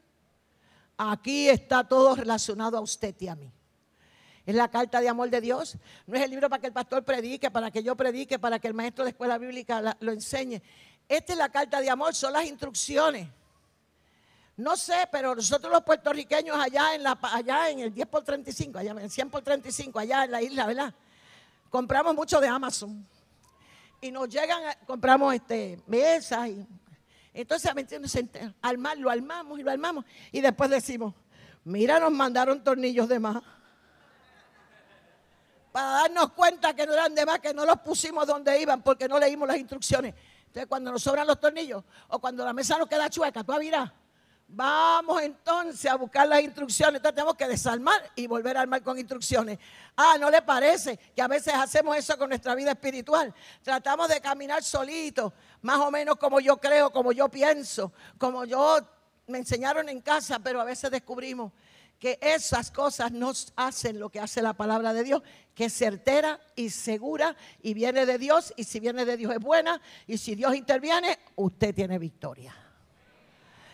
Aquí 0.98 1.50
está 1.50 1.88
todo 1.88 2.16
relacionado 2.16 2.78
a 2.78 2.82
usted 2.82 3.16
y 3.20 3.28
a 3.28 3.36
mí. 3.36 3.52
Es 4.46 4.56
la 4.56 4.70
carta 4.70 5.00
de 5.02 5.10
amor 5.10 5.30
de 5.30 5.42
Dios. 5.42 5.78
No 6.08 6.16
es 6.16 6.24
el 6.24 6.32
libro 6.32 6.50
para 6.50 6.60
que 6.60 6.68
el 6.68 6.74
pastor 6.74 7.04
predique, 7.04 7.52
para 7.52 7.72
que 7.72 7.84
yo 7.84 7.96
predique, 7.96 8.40
para 8.40 8.60
que 8.60 8.68
el 8.68 8.74
maestro 8.74 9.04
de 9.04 9.12
escuela 9.12 9.38
bíblica 9.38 9.98
lo 10.00 10.12
enseñe. 10.12 10.62
Esta 11.12 11.34
es 11.34 11.38
la 11.38 11.50
carta 11.50 11.82
de 11.82 11.90
amor, 11.90 12.16
son 12.16 12.32
las 12.32 12.46
instrucciones. 12.46 13.28
No 14.56 14.78
sé, 14.78 15.10
pero 15.12 15.36
nosotros 15.36 15.70
los 15.70 15.84
puertorriqueños 15.84 16.58
allá 16.58 16.96
en, 16.96 17.80
el 17.80 17.94
10 17.94 18.08
por 18.08 18.24
35, 18.24 18.78
allá 18.78 18.92
en 18.92 19.00
el 19.00 19.12
100 19.12 19.30
por 19.30 19.42
35, 19.42 20.00
allá 20.00 20.24
en 20.24 20.32
la 20.32 20.42
isla, 20.42 20.66
¿verdad? 20.66 20.94
Compramos 21.70 22.16
mucho 22.16 22.40
de 22.40 22.48
Amazon. 22.48 23.06
Y 24.00 24.10
nos 24.10 24.30
llegan, 24.30 24.62
compramos 24.88 25.34
este, 25.36 25.82
mesas 25.86 26.48
y 26.48 26.66
entonces, 27.34 27.76
¿me 27.76 27.82
entiendes? 27.82 28.18
Armar, 28.62 28.98
lo 28.98 29.10
armamos 29.10 29.60
y 29.60 29.64
lo 29.64 29.72
armamos. 29.72 30.06
Y 30.32 30.40
después 30.40 30.70
decimos, 30.70 31.14
mira, 31.66 32.00
nos 32.00 32.12
mandaron 32.14 32.64
tornillos 32.64 33.10
de 33.10 33.20
más. 33.20 33.44
Para 35.74 35.88
darnos 36.04 36.32
cuenta 36.32 36.74
que 36.74 36.86
no 36.86 36.94
eran 36.94 37.14
de 37.14 37.26
más, 37.26 37.40
que 37.40 37.54
no 37.54 37.66
los 37.66 37.82
pusimos 37.82 38.26
donde 38.26 38.62
iban 38.62 38.82
porque 38.82 39.10
no 39.10 39.20
leímos 39.20 39.46
las 39.46 39.58
instrucciones. 39.58 40.16
Entonces, 40.52 40.68
cuando 40.68 40.92
nos 40.92 41.02
sobran 41.02 41.26
los 41.26 41.40
tornillos 41.40 41.82
o 42.10 42.20
cuando 42.20 42.44
la 42.44 42.52
mesa 42.52 42.78
nos 42.78 42.90
queda 42.90 43.10
chueca, 43.10 43.42
tú 43.42 43.54
miras, 43.58 43.90
Vamos 44.54 45.22
entonces 45.22 45.90
a 45.90 45.96
buscar 45.96 46.28
las 46.28 46.42
instrucciones. 46.42 46.96
Entonces 46.96 47.16
tenemos 47.16 47.36
que 47.36 47.48
desarmar 47.48 48.12
y 48.18 48.28
volver 48.28 48.58
a 48.58 48.62
armar 48.62 48.84
con 48.84 49.00
instrucciones. 49.00 49.58
Ah, 49.96 50.18
¿no 50.20 50.30
le 50.30 50.42
parece 50.42 50.98
que 51.16 51.22
a 51.22 51.30
veces 51.30 51.54
hacemos 51.54 51.96
eso 51.96 52.18
con 52.18 52.28
nuestra 52.28 52.54
vida 52.54 52.72
espiritual? 52.72 53.34
Tratamos 53.64 54.10
de 54.10 54.20
caminar 54.20 54.62
solitos, 54.62 55.32
más 55.62 55.78
o 55.78 55.90
menos 55.90 56.18
como 56.18 56.42
yo 56.42 56.58
creo, 56.58 56.92
como 56.92 57.14
yo 57.14 57.30
pienso, 57.30 57.94
como 58.18 58.44
yo 58.44 58.80
me 59.28 59.38
enseñaron 59.38 59.88
en 59.88 60.02
casa, 60.02 60.38
pero 60.40 60.60
a 60.60 60.66
veces 60.66 60.92
descubrimos 60.92 61.54
que 62.02 62.18
esas 62.20 62.72
cosas 62.72 63.12
no 63.12 63.32
hacen 63.56 64.00
lo 64.00 64.10
que 64.10 64.20
hace 64.20 64.42
la 64.42 64.54
palabra 64.54 64.92
de 64.92 65.04
Dios, 65.04 65.22
que 65.54 65.66
es 65.66 65.74
certera 65.74 66.42
y 66.56 66.72
segura 66.72 67.38
y 67.62 67.76
viene 67.76 68.08
de 68.08 68.18
Dios. 68.18 68.52
Y 68.58 68.64
si 68.64 68.80
viene 68.80 69.06
de 69.06 69.18
Dios 69.18 69.32
es 69.32 69.40
buena. 69.40 69.80
Y 70.08 70.18
si 70.18 70.34
Dios 70.34 70.56
interviene, 70.56 71.20
usted 71.36 71.76
tiene 71.76 72.00
victoria. 72.00 72.56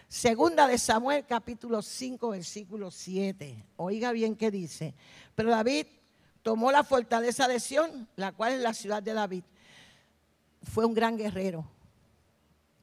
Segunda 0.09 0.67
de 0.67 0.77
Samuel 0.77 1.25
capítulo 1.25 1.81
5 1.81 2.31
versículo 2.31 2.91
7. 2.91 3.65
Oiga 3.77 4.11
bien 4.11 4.35
qué 4.35 4.51
dice. 4.51 4.93
Pero 5.33 5.49
David 5.49 5.87
tomó 6.43 6.69
la 6.69 6.83
fortaleza 6.83 7.47
de 7.47 7.61
Sión, 7.61 8.09
la 8.17 8.33
cual 8.33 8.51
es 8.51 8.59
la 8.59 8.73
ciudad 8.73 9.01
de 9.01 9.13
David. 9.13 9.43
Fue 10.63 10.83
un 10.83 10.93
gran 10.93 11.17
guerrero. 11.17 11.65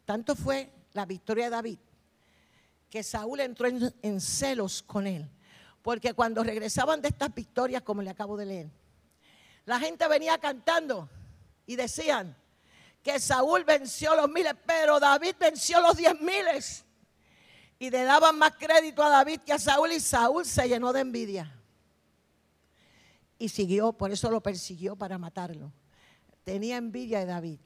Tanto 0.06 0.36
fue 0.36 0.70
la 0.94 1.04
victoria 1.04 1.44
de 1.44 1.50
David 1.50 1.78
que 2.94 3.02
Saúl 3.02 3.40
entró 3.40 3.66
en, 3.66 4.20
celos 4.20 4.80
con 4.80 5.08
él. 5.08 5.28
Porque 5.82 6.14
cuando 6.14 6.44
regresaban 6.44 7.02
de 7.02 7.08
estas 7.08 7.34
victorias, 7.34 7.82
como 7.82 8.02
le 8.02 8.10
acabo 8.10 8.36
de 8.36 8.46
leer, 8.46 8.70
la 9.64 9.80
gente 9.80 10.06
venía 10.06 10.38
cantando 10.38 11.10
y 11.66 11.74
decían 11.74 12.36
que 13.02 13.18
Saúl 13.18 13.64
venció 13.64 14.14
los 14.14 14.30
miles, 14.30 14.54
pero 14.64 15.00
David 15.00 15.34
venció 15.40 15.80
los 15.80 15.96
diez 15.96 16.20
miles 16.20 16.84
y 17.80 17.90
le 17.90 18.04
daban 18.04 18.38
más 18.38 18.52
crédito 18.52 19.02
a 19.02 19.08
David 19.08 19.40
que 19.40 19.52
a 19.52 19.58
Saúl 19.58 19.90
y 19.90 19.98
Saúl 19.98 20.46
se 20.46 20.68
llenó 20.68 20.92
de 20.92 21.00
envidia. 21.00 21.52
Y 23.40 23.48
siguió, 23.48 23.92
por 23.92 24.12
eso 24.12 24.30
lo 24.30 24.40
persiguió 24.40 24.94
para 24.94 25.18
matarlo. 25.18 25.72
Tenía 26.44 26.76
envidia 26.76 27.18
de 27.18 27.26
David. 27.26 27.58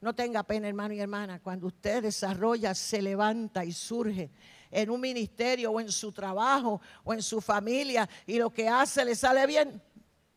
No 0.00 0.14
tenga 0.14 0.42
pena, 0.42 0.66
hermano 0.66 0.94
y 0.94 1.00
hermana, 1.00 1.40
cuando 1.40 1.66
usted 1.66 2.02
desarrolla, 2.02 2.74
se 2.74 3.02
levanta 3.02 3.64
y 3.64 3.72
surge 3.72 4.30
en 4.70 4.88
un 4.88 5.00
ministerio 5.00 5.72
o 5.72 5.80
en 5.80 5.92
su 5.92 6.10
trabajo 6.12 6.80
o 7.04 7.12
en 7.12 7.22
su 7.22 7.40
familia 7.40 8.08
y 8.26 8.38
lo 8.38 8.50
que 8.50 8.68
hace 8.68 9.04
le 9.04 9.14
sale 9.14 9.46
bien, 9.46 9.82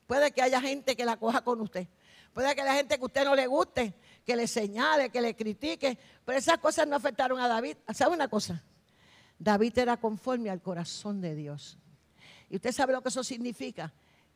puede 0.06 0.32
que 0.32 0.42
haya 0.42 0.60
gente 0.60 0.96
que 0.96 1.06
la 1.06 1.18
coja 1.18 1.42
con 1.42 1.62
usted. 1.62 1.88
Puede 2.34 2.54
que 2.56 2.62
haya 2.62 2.74
gente 2.74 2.98
que 2.98 3.04
a 3.04 3.06
usted 3.06 3.24
no 3.26 3.36
le 3.36 3.48
guste, 3.48 3.94
que 4.26 4.36
le 4.36 4.48
señale, 4.48 5.10
que 5.10 5.22
le 5.22 5.36
critique, 5.36 5.98
pero 6.26 6.38
esas 6.38 6.58
cosas 6.58 6.88
no 6.88 6.96
afectaron 6.96 7.40
a 7.40 7.48
David. 7.48 7.78
¿Sabe 7.94 8.16
una 8.16 8.28
cosa? 8.28 8.62
David 9.38 9.78
era 9.78 9.98
conforme 9.98 10.50
al 10.50 10.62
corazón 10.62 11.22
de 11.22 11.36
Dios. 11.36 11.78
¿Y 12.50 12.56
usted 12.56 12.72
sabe 12.72 12.94
lo 12.94 13.02
que 13.02 13.10
eso 13.10 13.24
significa? 13.24 13.94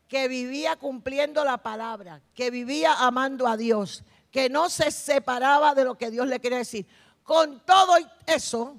Que 0.08 0.28
vivía 0.28 0.76
cumpliendo 0.76 1.44
la 1.44 1.58
palabra, 1.58 2.22
que 2.34 2.50
vivía 2.52 2.94
amando 2.94 3.48
a 3.48 3.58
Dios, 3.58 4.04
que 4.38 4.52
no 4.52 4.70
se 4.70 4.92
separaba 4.92 5.74
de 5.74 5.84
lo 5.84 5.98
que 5.98 6.12
Dios 6.12 6.28
le 6.28 6.40
quería 6.40 6.60
decir. 6.60 6.86
Con 7.24 7.60
todo 7.66 7.96
eso, 8.28 8.78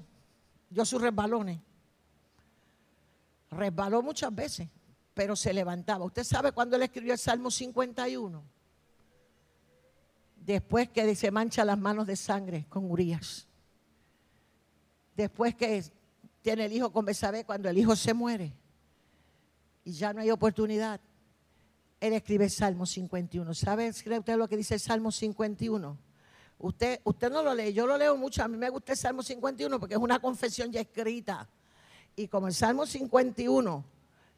yo 0.69 0.85
sus 0.85 1.01
resbalones. 1.01 1.59
Resbaló 3.51 4.01
muchas 4.01 4.33
veces, 4.33 4.69
pero 5.13 5.35
se 5.35 5.51
levantaba. 5.51 6.05
¿Usted 6.05 6.23
sabe 6.23 6.53
cuándo 6.53 6.77
él 6.77 6.83
escribió 6.83 7.11
el 7.11 7.19
Salmo 7.19 7.51
51? 7.51 8.41
Después 10.37 10.87
que 10.91 11.13
se 11.13 11.29
mancha 11.29 11.65
las 11.65 11.77
manos 11.77 12.07
de 12.07 12.15
sangre 12.15 12.65
con 12.69 12.89
Urias. 12.89 13.45
Después 15.13 15.55
que 15.55 15.83
tiene 16.41 16.67
el 16.67 16.71
hijo 16.71 16.89
con 16.89 17.03
Besabé, 17.03 17.43
cuando 17.43 17.67
el 17.67 17.77
hijo 17.77 17.97
se 17.97 18.13
muere 18.13 18.53
y 19.83 19.91
ya 19.91 20.13
no 20.13 20.21
hay 20.21 20.31
oportunidad, 20.31 21.01
él 21.99 22.13
escribe 22.13 22.49
Salmo 22.49 22.85
51. 22.85 23.53
¿Sabe 23.53 23.89
usted 23.89 24.37
lo 24.37 24.47
que 24.47 24.57
dice 24.57 24.75
el 24.75 24.79
Salmo 24.79 25.11
51? 25.11 25.97
Usted, 26.59 27.01
usted 27.03 27.31
no 27.31 27.41
lo 27.43 27.53
lee, 27.53 27.73
yo 27.73 27.87
lo 27.87 27.97
leo 27.97 28.17
mucho. 28.17 28.43
A 28.43 28.47
mí 28.47 28.57
me 28.57 28.69
gusta 28.69 28.93
el 28.93 28.97
Salmo 28.97 29.23
51 29.23 29.79
porque 29.79 29.95
es 29.95 29.99
una 29.99 30.19
confesión 30.19 30.71
ya 30.71 30.81
escrita. 30.81 31.47
Y 32.15 32.27
como 32.27 32.47
el 32.47 32.53
Salmo 32.53 32.85
51, 32.85 33.85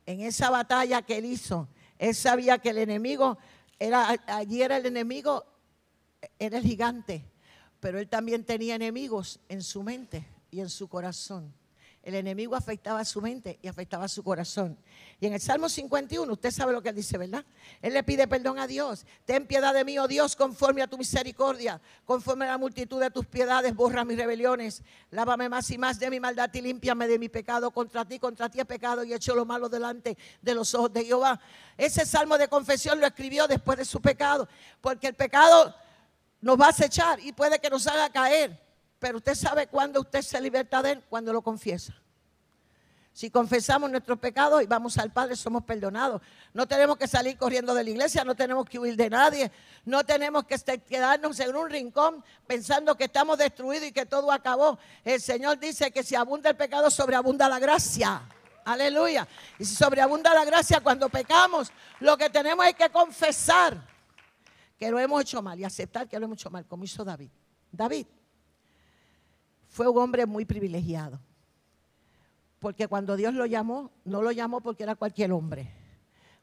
en 0.05 0.19
esa 0.21 0.49
batalla 0.49 1.01
que 1.01 1.17
él 1.17 1.25
hizo, 1.25 1.67
él 1.97 2.13
sabía 2.15 2.57
que 2.59 2.69
el 2.69 2.77
enemigo, 2.77 3.37
era, 3.79 4.09
allí 4.27 4.61
era 4.61 4.77
el 4.77 4.85
enemigo 4.85 5.45
era 6.37 6.57
el 6.57 6.63
gigante, 6.63 7.25
pero 7.79 7.99
él 7.99 8.07
también 8.07 8.43
tenía 8.43 8.75
enemigos 8.75 9.39
en 9.49 9.61
su 9.61 9.83
mente 9.83 10.25
y 10.51 10.59
en 10.59 10.69
su 10.69 10.87
corazón. 10.87 11.53
El 12.03 12.15
enemigo 12.15 12.55
afectaba 12.55 13.05
su 13.05 13.21
mente 13.21 13.59
y 13.61 13.67
afectaba 13.67 14.07
su 14.07 14.23
corazón. 14.23 14.75
Y 15.19 15.27
en 15.27 15.33
el 15.33 15.39
Salmo 15.39 15.69
51, 15.69 16.33
usted 16.33 16.49
sabe 16.49 16.73
lo 16.73 16.81
que 16.81 16.89
él 16.89 16.95
dice, 16.95 17.15
¿verdad? 17.15 17.45
Él 17.79 17.93
le 17.93 18.01
pide 18.01 18.27
perdón 18.27 18.57
a 18.57 18.65
Dios. 18.65 19.05
Ten 19.23 19.45
piedad 19.45 19.71
de 19.71 19.85
mí, 19.85 19.99
oh 19.99 20.07
Dios, 20.07 20.35
conforme 20.35 20.81
a 20.81 20.87
tu 20.87 20.97
misericordia, 20.97 21.79
conforme 22.03 22.45
a 22.45 22.49
la 22.49 22.57
multitud 22.57 22.99
de 22.99 23.11
tus 23.11 23.27
piedades, 23.27 23.75
borra 23.75 24.03
mis 24.03 24.17
rebeliones. 24.17 24.81
Lávame 25.11 25.47
más 25.47 25.69
y 25.69 25.77
más 25.77 25.99
de 25.99 26.09
mi 26.09 26.19
maldad 26.19 26.49
y 26.51 26.61
límpiame 26.61 27.07
de 27.07 27.19
mi 27.19 27.29
pecado. 27.29 27.69
Contra 27.69 28.03
ti, 28.03 28.17
contra 28.17 28.49
ti 28.49 28.59
he 28.59 28.65
pecado 28.65 29.03
y 29.03 29.13
he 29.13 29.15
hecho 29.17 29.35
lo 29.35 29.45
malo 29.45 29.69
delante 29.69 30.17
de 30.41 30.55
los 30.55 30.73
ojos 30.73 30.91
de 30.91 31.05
Jehová. 31.05 31.39
Ese 31.77 32.03
salmo 32.07 32.35
de 32.39 32.47
confesión 32.47 32.99
lo 32.99 33.05
escribió 33.05 33.47
después 33.47 33.77
de 33.77 33.85
su 33.85 34.01
pecado, 34.01 34.49
porque 34.81 35.05
el 35.05 35.13
pecado 35.13 35.75
nos 36.41 36.59
va 36.59 36.65
a 36.65 36.69
acechar 36.69 37.19
y 37.19 37.31
puede 37.31 37.59
que 37.59 37.69
nos 37.69 37.85
haga 37.85 38.09
caer. 38.09 38.70
Pero 39.01 39.17
usted 39.17 39.33
sabe 39.33 39.65
cuándo 39.65 39.99
usted 39.99 40.21
se 40.21 40.39
liberta 40.39 40.79
de 40.83 40.91
él, 40.91 41.03
cuando 41.09 41.33
lo 41.33 41.41
confiesa. 41.41 41.91
Si 43.11 43.31
confesamos 43.31 43.89
nuestros 43.89 44.19
pecados 44.19 44.61
y 44.61 44.67
vamos 44.67 44.95
al 44.99 45.11
Padre, 45.11 45.35
somos 45.35 45.63
perdonados. 45.63 46.21
No 46.53 46.67
tenemos 46.67 46.97
que 46.97 47.07
salir 47.07 47.35
corriendo 47.35 47.73
de 47.73 47.83
la 47.83 47.89
iglesia, 47.89 48.23
no 48.23 48.35
tenemos 48.35 48.69
que 48.69 48.77
huir 48.77 48.95
de 48.95 49.09
nadie, 49.09 49.51
no 49.85 50.05
tenemos 50.05 50.45
que 50.45 50.55
quedarnos 50.81 51.39
en 51.39 51.55
un 51.55 51.67
rincón 51.67 52.23
pensando 52.45 52.95
que 52.95 53.05
estamos 53.05 53.39
destruidos 53.39 53.87
y 53.87 53.91
que 53.91 54.05
todo 54.05 54.31
acabó. 54.31 54.77
El 55.03 55.19
Señor 55.19 55.57
dice 55.57 55.89
que 55.89 56.03
si 56.03 56.13
abunda 56.13 56.51
el 56.51 56.55
pecado, 56.55 56.91
sobreabunda 56.91 57.49
la 57.49 57.57
gracia. 57.57 58.21
Aleluya. 58.65 59.27
Y 59.57 59.65
si 59.65 59.73
sobreabunda 59.73 60.31
la 60.31 60.45
gracia 60.45 60.79
cuando 60.79 61.09
pecamos, 61.09 61.71
lo 62.01 62.15
que 62.17 62.29
tenemos 62.29 62.67
es 62.67 62.75
que 62.75 62.91
confesar 62.91 63.81
que 64.77 64.91
lo 64.91 64.99
hemos 64.99 65.21
hecho 65.23 65.41
mal 65.41 65.59
y 65.59 65.63
aceptar 65.63 66.07
que 66.07 66.19
lo 66.19 66.25
hemos 66.25 66.37
hecho 66.37 66.51
mal, 66.51 66.67
como 66.67 66.83
hizo 66.83 67.03
David. 67.03 67.31
David 67.71 68.05
fue 69.71 69.87
un 69.87 69.97
hombre 69.97 70.25
muy 70.25 70.43
privilegiado. 70.43 71.19
Porque 72.59 72.87
cuando 72.87 73.15
Dios 73.15 73.33
lo 73.33 73.45
llamó, 73.45 73.89
no 74.03 74.21
lo 74.21 74.31
llamó 74.31 74.61
porque 74.61 74.83
era 74.83 74.95
cualquier 74.95 75.31
hombre. 75.31 75.71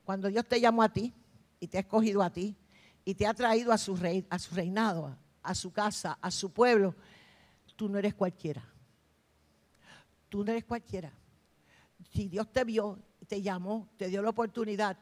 Cuando 0.04 0.28
Dios 0.28 0.46
te 0.48 0.60
llamó 0.60 0.82
a 0.82 0.88
ti 0.88 1.12
y 1.60 1.68
te 1.68 1.76
ha 1.76 1.80
escogido 1.82 2.22
a 2.22 2.30
ti 2.30 2.56
y 3.04 3.14
te 3.14 3.26
ha 3.26 3.34
traído 3.34 3.70
a 3.70 3.78
su, 3.78 3.96
rey, 3.96 4.26
a 4.30 4.38
su 4.38 4.54
reinado, 4.54 5.14
a 5.42 5.54
su 5.54 5.70
casa, 5.70 6.18
a 6.22 6.30
su 6.30 6.50
pueblo, 6.50 6.94
tú 7.76 7.88
no 7.88 7.98
eres 7.98 8.14
cualquiera. 8.14 8.64
Tú 10.30 10.42
no 10.42 10.50
eres 10.50 10.64
cualquiera. 10.64 11.12
Si 12.10 12.28
Dios 12.28 12.50
te 12.50 12.64
vio, 12.64 12.98
te 13.28 13.42
llamó, 13.42 13.88
te 13.98 14.08
dio 14.08 14.22
la 14.22 14.30
oportunidad 14.30 14.96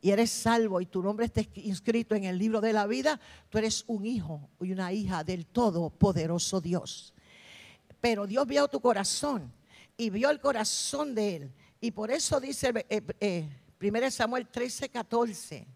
y 0.00 0.10
eres 0.10 0.30
salvo 0.30 0.80
y 0.80 0.86
tu 0.86 1.02
nombre 1.02 1.26
está 1.26 1.42
inscrito 1.54 2.14
en 2.14 2.24
el 2.24 2.38
libro 2.38 2.62
de 2.62 2.72
la 2.72 2.86
vida, 2.86 3.20
tú 3.50 3.58
eres 3.58 3.84
un 3.88 4.06
hijo 4.06 4.48
y 4.58 4.72
una 4.72 4.90
hija 4.90 5.22
del 5.22 5.44
Todopoderoso 5.44 6.62
Dios. 6.62 7.12
Pero 8.00 8.26
Dios 8.26 8.46
vio 8.46 8.68
tu 8.68 8.80
corazón 8.80 9.52
y 9.96 10.10
vio 10.10 10.30
el 10.30 10.40
corazón 10.40 11.14
de 11.14 11.36
él. 11.36 11.52
Y 11.80 11.90
por 11.90 12.10
eso 12.10 12.40
dice 12.40 12.72
eh, 12.88 13.02
eh, 13.20 13.48
1 13.80 14.10
Samuel 14.10 14.48
13, 14.48 14.88
14, 14.88 15.66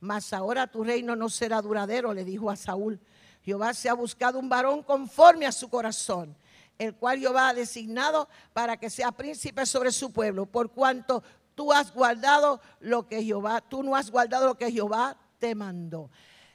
mas 0.00 0.32
ahora 0.32 0.66
tu 0.66 0.82
reino 0.82 1.14
no 1.14 1.28
será 1.28 1.62
duradero, 1.62 2.12
le 2.12 2.24
dijo 2.24 2.50
a 2.50 2.56
Saúl. 2.56 3.00
Jehová 3.42 3.74
se 3.74 3.88
ha 3.88 3.94
buscado 3.94 4.38
un 4.38 4.48
varón 4.48 4.82
conforme 4.82 5.46
a 5.46 5.52
su 5.52 5.68
corazón, 5.68 6.36
el 6.78 6.94
cual 6.94 7.18
Jehová 7.18 7.50
ha 7.50 7.54
designado 7.54 8.28
para 8.52 8.76
que 8.76 8.90
sea 8.90 9.12
príncipe 9.12 9.66
sobre 9.66 9.92
su 9.92 10.12
pueblo, 10.12 10.46
por 10.46 10.70
cuanto 10.70 11.22
tú 11.54 11.72
has 11.72 11.92
guardado 11.92 12.60
lo 12.80 13.06
que 13.06 13.22
Jehová, 13.22 13.60
tú 13.60 13.82
no 13.82 13.94
has 13.94 14.10
guardado 14.10 14.46
lo 14.46 14.54
que 14.56 14.72
Jehová 14.72 15.16
te 15.38 15.54
mandó. 15.54 16.10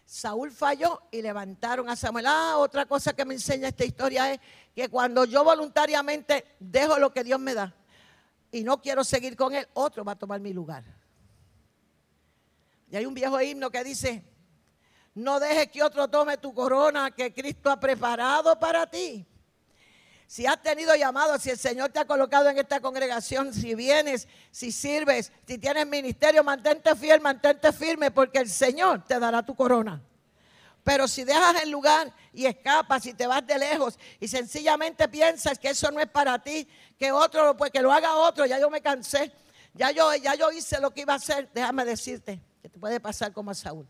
Saúl 0.09 0.51
falló 0.51 1.03
y 1.11 1.21
levantaron 1.21 1.87
a 1.87 1.95
Samuel. 1.95 2.25
Ah, 2.27 2.57
otra 2.57 2.87
cosa 2.87 3.13
que 3.13 3.23
me 3.25 3.35
enseña 3.35 3.67
esta 3.67 3.85
historia 3.85 4.33
es 4.33 4.39
que 4.73 4.89
cuando 4.89 5.23
yo 5.23 5.43
voluntariamente 5.43 6.55
dejo 6.59 6.97
lo 6.97 7.13
que 7.13 7.23
Dios 7.23 7.39
me 7.39 7.53
da 7.53 7.71
y 8.51 8.63
no 8.63 8.81
quiero 8.81 9.03
seguir 9.03 9.35
con 9.35 9.53
él, 9.53 9.67
otro 9.75 10.03
va 10.03 10.13
a 10.13 10.17
tomar 10.17 10.39
mi 10.39 10.51
lugar. 10.51 10.83
Y 12.89 12.95
hay 12.95 13.05
un 13.05 13.13
viejo 13.13 13.39
himno 13.39 13.69
que 13.69 13.83
dice, 13.83 14.23
no 15.13 15.39
dejes 15.39 15.67
que 15.67 15.83
otro 15.83 16.07
tome 16.07 16.37
tu 16.37 16.55
corona 16.55 17.11
que 17.11 17.31
Cristo 17.31 17.69
ha 17.69 17.79
preparado 17.79 18.59
para 18.59 18.89
ti. 18.89 19.23
Si 20.29 20.45
has 20.45 20.61
tenido 20.61 20.95
llamado, 20.95 21.39
si 21.39 21.49
el 21.49 21.57
Señor 21.57 21.89
te 21.89 21.97
ha 21.97 22.05
colocado 22.05 22.49
en 22.49 22.59
esta 22.59 22.79
congregación, 22.79 23.51
si 23.51 23.73
vienes, 23.73 24.27
si 24.51 24.71
sirves, 24.71 25.31
si 25.47 25.57
tienes 25.57 25.87
ministerio, 25.87 26.43
mantente 26.43 26.95
fiel, 26.95 27.19
mantente 27.19 27.73
firme, 27.73 28.11
porque 28.11 28.37
el 28.37 28.47
Señor 28.47 29.03
te 29.05 29.17
dará 29.17 29.43
tu 29.43 29.55
corona. 29.55 29.99
Pero 30.83 31.07
si 31.07 31.23
dejas 31.23 31.63
el 31.63 31.71
lugar 31.71 32.13
y 32.31 32.45
escapas 32.45 33.07
y 33.07 33.15
te 33.15 33.25
vas 33.25 33.47
de 33.47 33.57
lejos 33.57 33.97
y 34.19 34.27
sencillamente 34.27 35.07
piensas 35.07 35.57
que 35.57 35.69
eso 35.69 35.89
no 35.89 35.99
es 35.99 36.07
para 36.07 36.37
ti, 36.37 36.69
que 36.99 37.11
otro, 37.11 37.57
pues 37.57 37.71
que 37.71 37.81
lo 37.81 37.91
haga 37.91 38.15
otro, 38.17 38.45
ya 38.45 38.59
yo 38.59 38.69
me 38.69 38.81
cansé, 38.81 39.31
ya 39.73 39.89
yo, 39.89 40.13
ya 40.13 40.35
yo 40.35 40.51
hice 40.51 40.79
lo 40.79 40.91
que 40.91 41.01
iba 41.01 41.13
a 41.13 41.15
hacer, 41.15 41.49
déjame 41.55 41.85
decirte 41.85 42.39
que 42.61 42.69
te 42.69 42.77
puede 42.77 42.99
pasar 42.99 43.33
como 43.33 43.49
a 43.49 43.55
Saúl. 43.55 43.87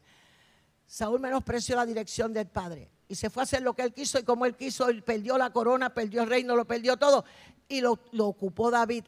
Saúl 0.87 1.19
menospreció 1.19 1.75
la 1.75 1.85
dirección 1.85 2.31
del 2.31 2.47
Padre 2.47 2.89
y 3.09 3.15
se 3.15 3.29
fue 3.29 3.41
a 3.41 3.43
hacer 3.43 3.61
lo 3.61 3.73
que 3.73 3.81
él 3.81 3.93
quiso 3.93 4.17
y 4.19 4.23
como 4.23 4.45
él 4.45 4.55
quiso, 4.55 4.87
él 4.87 5.03
perdió 5.03 5.37
la 5.37 5.49
corona, 5.49 5.93
perdió 5.93 6.21
el 6.21 6.29
reino, 6.29 6.55
lo 6.55 6.65
perdió 6.65 6.95
todo 6.95 7.25
y 7.67 7.81
lo, 7.81 7.99
lo 8.11 8.27
ocupó 8.27 8.71
David. 8.71 9.03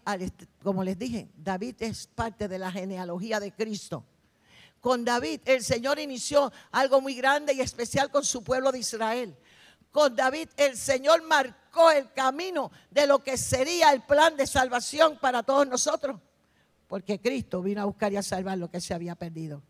Como 0.61 0.83
les 0.83 0.99
dije, 0.99 1.29
David 1.37 1.75
es 1.79 2.07
parte 2.07 2.49
de 2.49 2.59
la 2.59 2.69
genealogía 2.71 3.39
de 3.39 3.53
Cristo 3.53 4.03
con 4.81 5.05
David, 5.05 5.41
el 5.45 5.63
Señor 5.63 5.99
inició 5.99 6.51
algo 6.71 6.99
muy 6.99 7.13
grande 7.13 7.53
y 7.53 7.61
especial 7.61 8.09
con 8.09 8.25
su 8.25 8.43
pueblo 8.43 8.71
de 8.71 8.79
Israel. 8.79 9.37
Con 9.91 10.15
David, 10.15 10.49
el 10.57 10.75
Señor 10.75 11.21
marcó 11.23 11.91
el 11.91 12.11
camino 12.11 12.71
de 12.89 13.05
lo 13.05 13.19
que 13.19 13.37
sería 13.37 13.91
el 13.91 14.01
plan 14.01 14.35
de 14.35 14.47
salvación 14.47 15.19
para 15.19 15.43
todos 15.43 15.67
nosotros. 15.67 16.19
Porque 16.87 17.21
Cristo 17.21 17.61
vino 17.61 17.81
a 17.81 17.85
buscar 17.85 18.11
y 18.11 18.17
a 18.17 18.23
salvar 18.23 18.57
lo 18.57 18.71
que 18.71 18.81
se 18.81 18.93
había 18.93 19.15
perdido. 19.15 19.61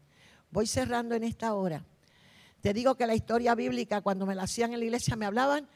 Voy 0.49 0.65
cerrando 0.65 1.13
en 1.13 1.23
esta 1.23 1.53
hora. 1.53 1.83
Te 2.61 2.73
digo 2.73 2.95
que 2.95 3.07
la 3.07 3.15
historia 3.15 3.55
bíblica, 3.55 4.01
cuando 4.01 4.25
me 4.25 4.35
la 4.35 4.43
hacían 4.43 4.73
en 4.73 4.79
la 4.79 4.85
iglesia, 4.85 5.15
me 5.15 5.25
hablaban 5.25 5.67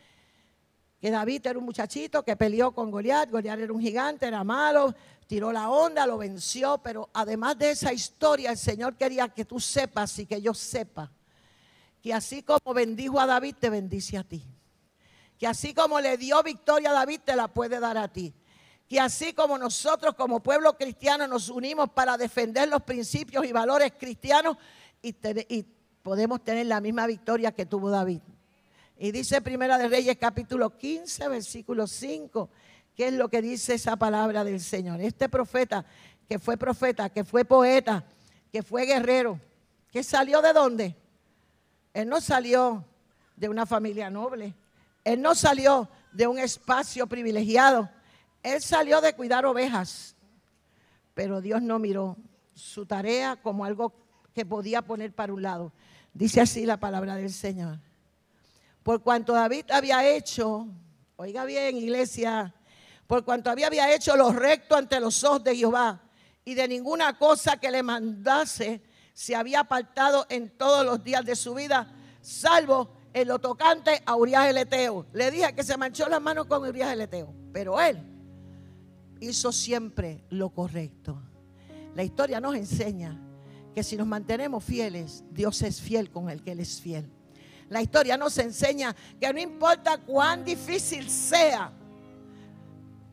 que 0.99 1.11
David 1.11 1.45
era 1.47 1.59
un 1.59 1.65
muchachito 1.65 2.23
que 2.23 2.35
peleó 2.35 2.71
con 2.73 2.91
Goliat. 2.91 3.29
Goliat 3.29 3.59
era 3.59 3.73
un 3.73 3.81
gigante, 3.81 4.27
era 4.27 4.43
malo, 4.43 4.93
tiró 5.27 5.51
la 5.51 5.69
onda, 5.69 6.05
lo 6.05 6.17
venció, 6.17 6.77
pero 6.79 7.09
además 7.13 7.57
de 7.57 7.71
esa 7.71 7.91
historia, 7.91 8.51
el 8.51 8.57
Señor 8.57 8.95
quería 8.95 9.29
que 9.29 9.45
tú 9.45 9.59
sepas 9.59 10.17
y 10.19 10.25
que 10.25 10.41
yo 10.41 10.53
sepa 10.53 11.11
que 12.05 12.13
así 12.13 12.43
como 12.43 12.75
bendijo 12.75 13.19
a 13.19 13.25
David, 13.25 13.55
te 13.59 13.67
bendice 13.67 14.15
a 14.15 14.23
ti. 14.23 14.43
Que 15.39 15.47
así 15.47 15.73
como 15.73 15.99
le 15.99 16.17
dio 16.17 16.43
victoria 16.43 16.91
a 16.91 16.93
David, 16.93 17.21
te 17.25 17.35
la 17.35 17.47
puede 17.47 17.79
dar 17.79 17.97
a 17.97 18.07
ti. 18.07 18.31
Que 18.87 18.99
así 18.99 19.33
como 19.33 19.57
nosotros 19.57 20.13
como 20.13 20.43
pueblo 20.43 20.77
cristiano 20.77 21.27
nos 21.27 21.49
unimos 21.49 21.89
para 21.89 22.15
defender 22.15 22.69
los 22.69 22.83
principios 22.83 23.43
y 23.43 23.51
valores 23.51 23.93
cristianos 23.97 24.55
y, 25.01 25.15
y 25.49 25.63
podemos 26.05 26.43
tener 26.43 26.67
la 26.67 26.81
misma 26.81 27.07
victoria 27.07 27.51
que 27.51 27.65
tuvo 27.65 27.89
David. 27.89 28.21
Y 28.95 29.11
dice 29.11 29.41
Primera 29.41 29.79
de 29.79 29.87
Reyes 29.87 30.15
capítulo 30.19 30.77
15, 30.77 31.27
versículo 31.29 31.87
5 31.87 32.47
¿Qué 32.95 33.07
es 33.07 33.13
lo 33.13 33.27
que 33.27 33.41
dice 33.41 33.73
esa 33.73 33.95
palabra 33.95 34.43
del 34.43 34.61
Señor? 34.61 35.01
Este 35.01 35.27
profeta, 35.29 35.83
que 36.29 36.37
fue 36.37 36.57
profeta, 36.57 37.09
que 37.09 37.23
fue 37.23 37.43
poeta, 37.43 38.05
que 38.51 38.61
fue 38.61 38.85
guerrero, 38.85 39.39
que 39.91 40.03
salió 40.03 40.43
de 40.43 40.53
dónde? 40.53 40.95
Él 41.91 42.07
no 42.07 42.21
salió 42.21 42.85
de 43.35 43.49
una 43.49 43.65
familia 43.65 44.11
noble. 44.11 44.53
Él 45.03 45.23
no 45.23 45.33
salió 45.33 45.89
de 46.11 46.27
un 46.27 46.37
espacio 46.37 47.07
privilegiado. 47.07 47.89
Él 48.43 48.61
salió 48.61 49.01
de 49.01 49.13
cuidar 49.13 49.43
ovejas. 49.47 50.15
Pero 51.15 51.41
Dios 51.41 51.63
no 51.63 51.79
miró 51.79 52.15
su 52.53 52.85
tarea 52.85 53.37
como 53.37 53.65
algo 53.65 53.91
que 54.35 54.45
podía 54.45 54.83
poner 54.83 55.11
para 55.11 55.33
un 55.33 55.41
lado. 55.41 55.71
Dice 56.15 56.39
así 56.39 56.65
la 56.65 56.77
palabra 56.77 57.17
del 57.17 57.29
Señor. 57.29 57.77
Por 58.83 59.03
cuanto 59.03 59.33
David 59.33 59.65
había 59.69 60.07
hecho, 60.07 60.65
oiga 61.17 61.43
bien, 61.43 61.75
iglesia, 61.75 62.55
por 63.05 63.25
cuanto 63.25 63.49
había, 63.49 63.67
había 63.67 63.93
hecho 63.93 64.15
lo 64.15 64.31
recto 64.31 64.77
ante 64.77 64.97
los 65.01 65.21
ojos 65.25 65.43
de 65.43 65.57
Jehová 65.57 66.01
y 66.45 66.53
de 66.53 66.69
ninguna 66.69 67.17
cosa 67.17 67.57
que 67.57 67.69
le 67.69 67.83
mandase 67.83 68.81
se 69.13 69.35
había 69.35 69.59
apartado 69.59 70.25
en 70.29 70.51
todos 70.57 70.85
los 70.85 71.03
días 71.03 71.25
de 71.25 71.35
su 71.35 71.53
vida, 71.53 71.93
salvo 72.21 72.95
en 73.13 73.27
lo 73.27 73.39
tocante 73.39 74.01
a 74.05 74.15
Urias 74.15 74.47
el 74.47 74.57
Eteo. 74.57 75.07
Le 75.11 75.31
dije 75.31 75.53
que 75.53 75.63
se 75.63 75.75
manchó 75.75 76.07
las 76.07 76.21
manos 76.21 76.45
con 76.45 76.63
Urias 76.63 76.93
el 76.93 77.01
Eteo, 77.01 77.33
pero 77.51 77.81
él 77.81 78.01
hizo 79.19 79.51
siempre 79.51 80.23
lo 80.29 80.49
correcto. 80.49 81.21
La 81.93 82.03
historia 82.03 82.39
nos 82.39 82.55
enseña 82.55 83.19
que 83.75 83.83
si 83.83 83.97
nos 83.97 84.07
mantenemos 84.07 84.63
fieles, 84.63 85.23
Dios 85.31 85.61
es 85.61 85.81
fiel 85.81 86.09
con 86.09 86.29
el 86.29 86.41
que 86.41 86.53
Él 86.53 86.61
es 86.61 86.79
fiel. 86.79 87.11
La 87.69 87.81
historia 87.81 88.15
nos 88.15 88.37
enseña 88.37 88.95
que 89.19 89.31
no 89.33 89.39
importa 89.39 89.97
cuán 89.97 90.45
difícil 90.45 91.09
sea, 91.09 91.71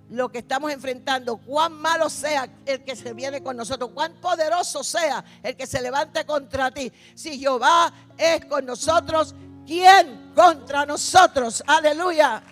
lo 0.08 0.30
que 0.30 0.38
estamos 0.38 0.70
enfrentando, 0.70 1.38
cuán 1.38 1.72
malo 1.72 2.08
sea 2.10 2.48
el 2.66 2.84
que 2.84 2.94
se 2.94 3.12
viene 3.14 3.42
con 3.42 3.56
nosotros, 3.56 3.90
cuán 3.94 4.12
poderoso 4.20 4.84
sea 4.84 5.24
el 5.42 5.56
que 5.56 5.66
se 5.66 5.80
levante 5.80 6.24
contra 6.26 6.70
ti. 6.70 6.92
Si 7.14 7.38
Jehová 7.38 7.92
es 8.16 8.44
con 8.44 8.66
nosotros, 8.66 9.34
¿quién 9.66 10.32
contra 10.34 10.86
nosotros? 10.86 11.64
Aleluya. 11.66 12.42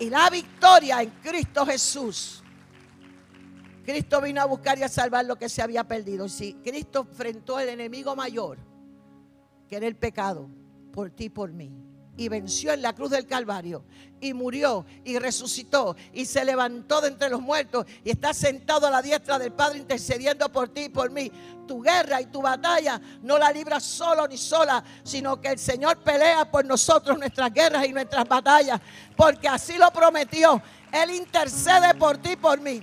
y 0.00 0.10
la 0.10 0.30
victoria 0.30 1.02
en 1.02 1.10
Cristo 1.22 1.64
Jesús. 1.66 2.42
Cristo 3.88 4.20
vino 4.20 4.42
a 4.42 4.44
buscar 4.44 4.78
y 4.78 4.82
a 4.82 4.88
salvar 4.90 5.24
lo 5.24 5.36
que 5.36 5.48
se 5.48 5.62
había 5.62 5.82
perdido. 5.82 6.28
Si 6.28 6.52
Cristo 6.62 7.06
enfrentó 7.08 7.56
al 7.56 7.70
enemigo 7.70 8.14
mayor, 8.14 8.58
que 9.66 9.76
era 9.76 9.86
el 9.86 9.96
pecado, 9.96 10.50
por 10.92 11.10
ti 11.10 11.24
y 11.24 11.30
por 11.30 11.52
mí 11.52 11.72
y 12.14 12.28
venció 12.28 12.72
en 12.72 12.82
la 12.82 12.92
cruz 12.92 13.12
del 13.12 13.26
Calvario 13.26 13.84
y 14.20 14.34
murió 14.34 14.84
y 15.04 15.18
resucitó 15.18 15.96
y 16.12 16.26
se 16.26 16.44
levantó 16.44 17.00
de 17.00 17.08
entre 17.08 17.30
los 17.30 17.40
muertos 17.40 17.86
y 18.04 18.10
está 18.10 18.34
sentado 18.34 18.88
a 18.88 18.90
la 18.90 19.00
diestra 19.00 19.38
del 19.38 19.52
Padre 19.52 19.78
intercediendo 19.78 20.52
por 20.52 20.68
ti 20.68 20.82
y 20.82 20.88
por 20.90 21.10
mí. 21.10 21.32
Tu 21.66 21.80
guerra 21.80 22.20
y 22.20 22.26
tu 22.26 22.42
batalla 22.42 23.00
no 23.22 23.38
la 23.38 23.50
libras 23.50 23.84
solo 23.84 24.28
ni 24.28 24.36
sola, 24.36 24.84
sino 25.02 25.40
que 25.40 25.48
el 25.48 25.58
Señor 25.58 25.96
pelea 26.02 26.50
por 26.50 26.62
nosotros 26.62 27.18
nuestras 27.18 27.54
guerras 27.54 27.86
y 27.86 27.92
nuestras 27.94 28.28
batallas, 28.28 28.80
porque 29.16 29.48
así 29.48 29.78
lo 29.78 29.90
prometió. 29.90 30.60
Él 30.92 31.12
intercede 31.12 31.94
por 31.94 32.18
ti 32.18 32.32
y 32.32 32.36
por 32.36 32.60
mí. 32.60 32.82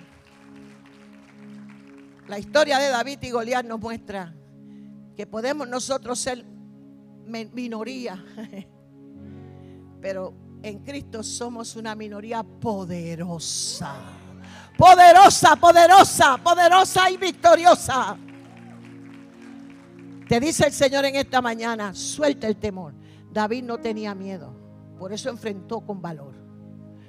La 2.28 2.39
historia 2.39 2.80
de 2.80 2.89
David 2.89 3.19
y 3.21 3.32
Goliat 3.32 3.65
nos 3.65 3.80
muestra 3.80 4.36
que 5.15 5.28
podemos 5.28 5.67
nosotros 5.67 6.19
ser 6.19 6.45
minoría 7.26 8.23
pero 10.05 10.36
en 10.61 10.84
Cristo 10.84 11.23
somos 11.23 11.76
una 11.76 11.95
minoría 11.95 12.43
poderosa. 12.43 13.95
Poderosa, 14.78 15.55
poderosa, 15.55 16.38
poderosa 16.38 17.09
y 17.09 17.17
victoriosa. 17.17 18.15
Te 20.30 20.39
dice 20.39 20.67
el 20.67 20.73
Señor 20.73 21.05
en 21.05 21.15
esta 21.15 21.41
mañana, 21.41 21.95
suelta 21.95 22.45
el 22.45 22.57
temor. 22.57 22.93
David 23.32 23.63
no 23.63 23.80
tenía 23.80 24.13
miedo, 24.13 24.53
por 24.99 25.11
eso 25.11 25.30
enfrentó 25.30 25.82
con 25.82 26.03
valor. 26.03 26.36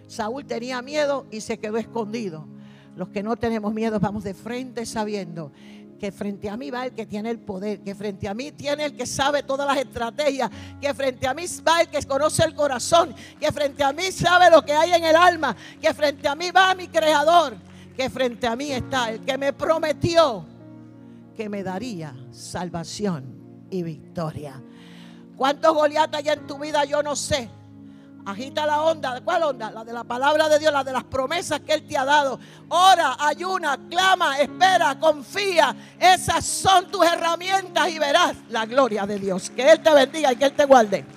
Saúl 0.06 0.46
tenía 0.46 0.80
miedo 0.80 1.26
y 1.30 1.42
se 1.42 1.58
quedó 1.58 1.76
escondido. 1.76 2.48
Los 2.96 3.10
que 3.10 3.22
no 3.22 3.36
tenemos 3.36 3.72
miedo 3.72 4.00
vamos 4.00 4.24
de 4.24 4.34
frente 4.34 4.84
sabiendo 4.86 5.52
que 6.00 6.12
frente 6.12 6.50
a 6.50 6.56
mí 6.56 6.70
va 6.70 6.86
el 6.86 6.92
que 6.92 7.06
tiene 7.06 7.30
el 7.30 7.38
poder, 7.38 7.80
que 7.80 7.94
frente 7.94 8.28
a 8.28 8.34
mí 8.34 8.52
tiene 8.52 8.84
el 8.84 8.96
que 8.96 9.06
sabe 9.06 9.42
todas 9.42 9.66
las 9.66 9.78
estrategias, 9.78 10.50
que 10.80 10.92
frente 10.92 11.26
a 11.26 11.32
mí 11.32 11.44
va 11.66 11.80
el 11.80 11.88
que 11.88 12.02
conoce 12.02 12.44
el 12.44 12.54
corazón, 12.54 13.14
que 13.40 13.50
frente 13.50 13.82
a 13.82 13.92
mí 13.92 14.12
sabe 14.12 14.50
lo 14.50 14.62
que 14.62 14.72
hay 14.72 14.92
en 14.92 15.04
el 15.04 15.16
alma, 15.16 15.56
que 15.80 15.94
frente 15.94 16.28
a 16.28 16.34
mí 16.34 16.50
va 16.50 16.74
mi 16.74 16.88
creador, 16.88 17.54
que 17.96 18.10
frente 18.10 18.46
a 18.46 18.54
mí 18.54 18.72
está 18.72 19.10
el 19.10 19.20
que 19.20 19.38
me 19.38 19.52
prometió 19.52 20.44
que 21.36 21.48
me 21.48 21.62
daría 21.62 22.16
salvación 22.30 23.66
y 23.70 23.82
victoria. 23.82 24.60
¿Cuántos 25.36 25.74
Goliath 25.74 26.14
hay 26.14 26.30
en 26.30 26.46
tu 26.46 26.58
vida? 26.58 26.84
Yo 26.84 27.02
no 27.02 27.14
sé. 27.14 27.50
Agita 28.26 28.66
la 28.66 28.82
onda. 28.82 29.20
¿Cuál 29.20 29.44
onda? 29.44 29.70
La 29.70 29.84
de 29.84 29.92
la 29.92 30.02
palabra 30.02 30.48
de 30.48 30.58
Dios, 30.58 30.72
la 30.72 30.82
de 30.82 30.92
las 30.92 31.04
promesas 31.04 31.60
que 31.60 31.74
Él 31.74 31.86
te 31.86 31.96
ha 31.96 32.04
dado. 32.04 32.40
Ora, 32.68 33.16
ayuna, 33.20 33.78
clama, 33.88 34.40
espera, 34.40 34.98
confía. 34.98 35.74
Esas 35.98 36.44
son 36.44 36.90
tus 36.90 37.06
herramientas 37.06 37.88
y 37.88 38.00
verás 38.00 38.36
la 38.48 38.66
gloria 38.66 39.06
de 39.06 39.20
Dios. 39.20 39.48
Que 39.50 39.70
Él 39.70 39.80
te 39.80 39.94
bendiga 39.94 40.32
y 40.32 40.36
que 40.36 40.44
Él 40.44 40.52
te 40.54 40.64
guarde. 40.64 41.15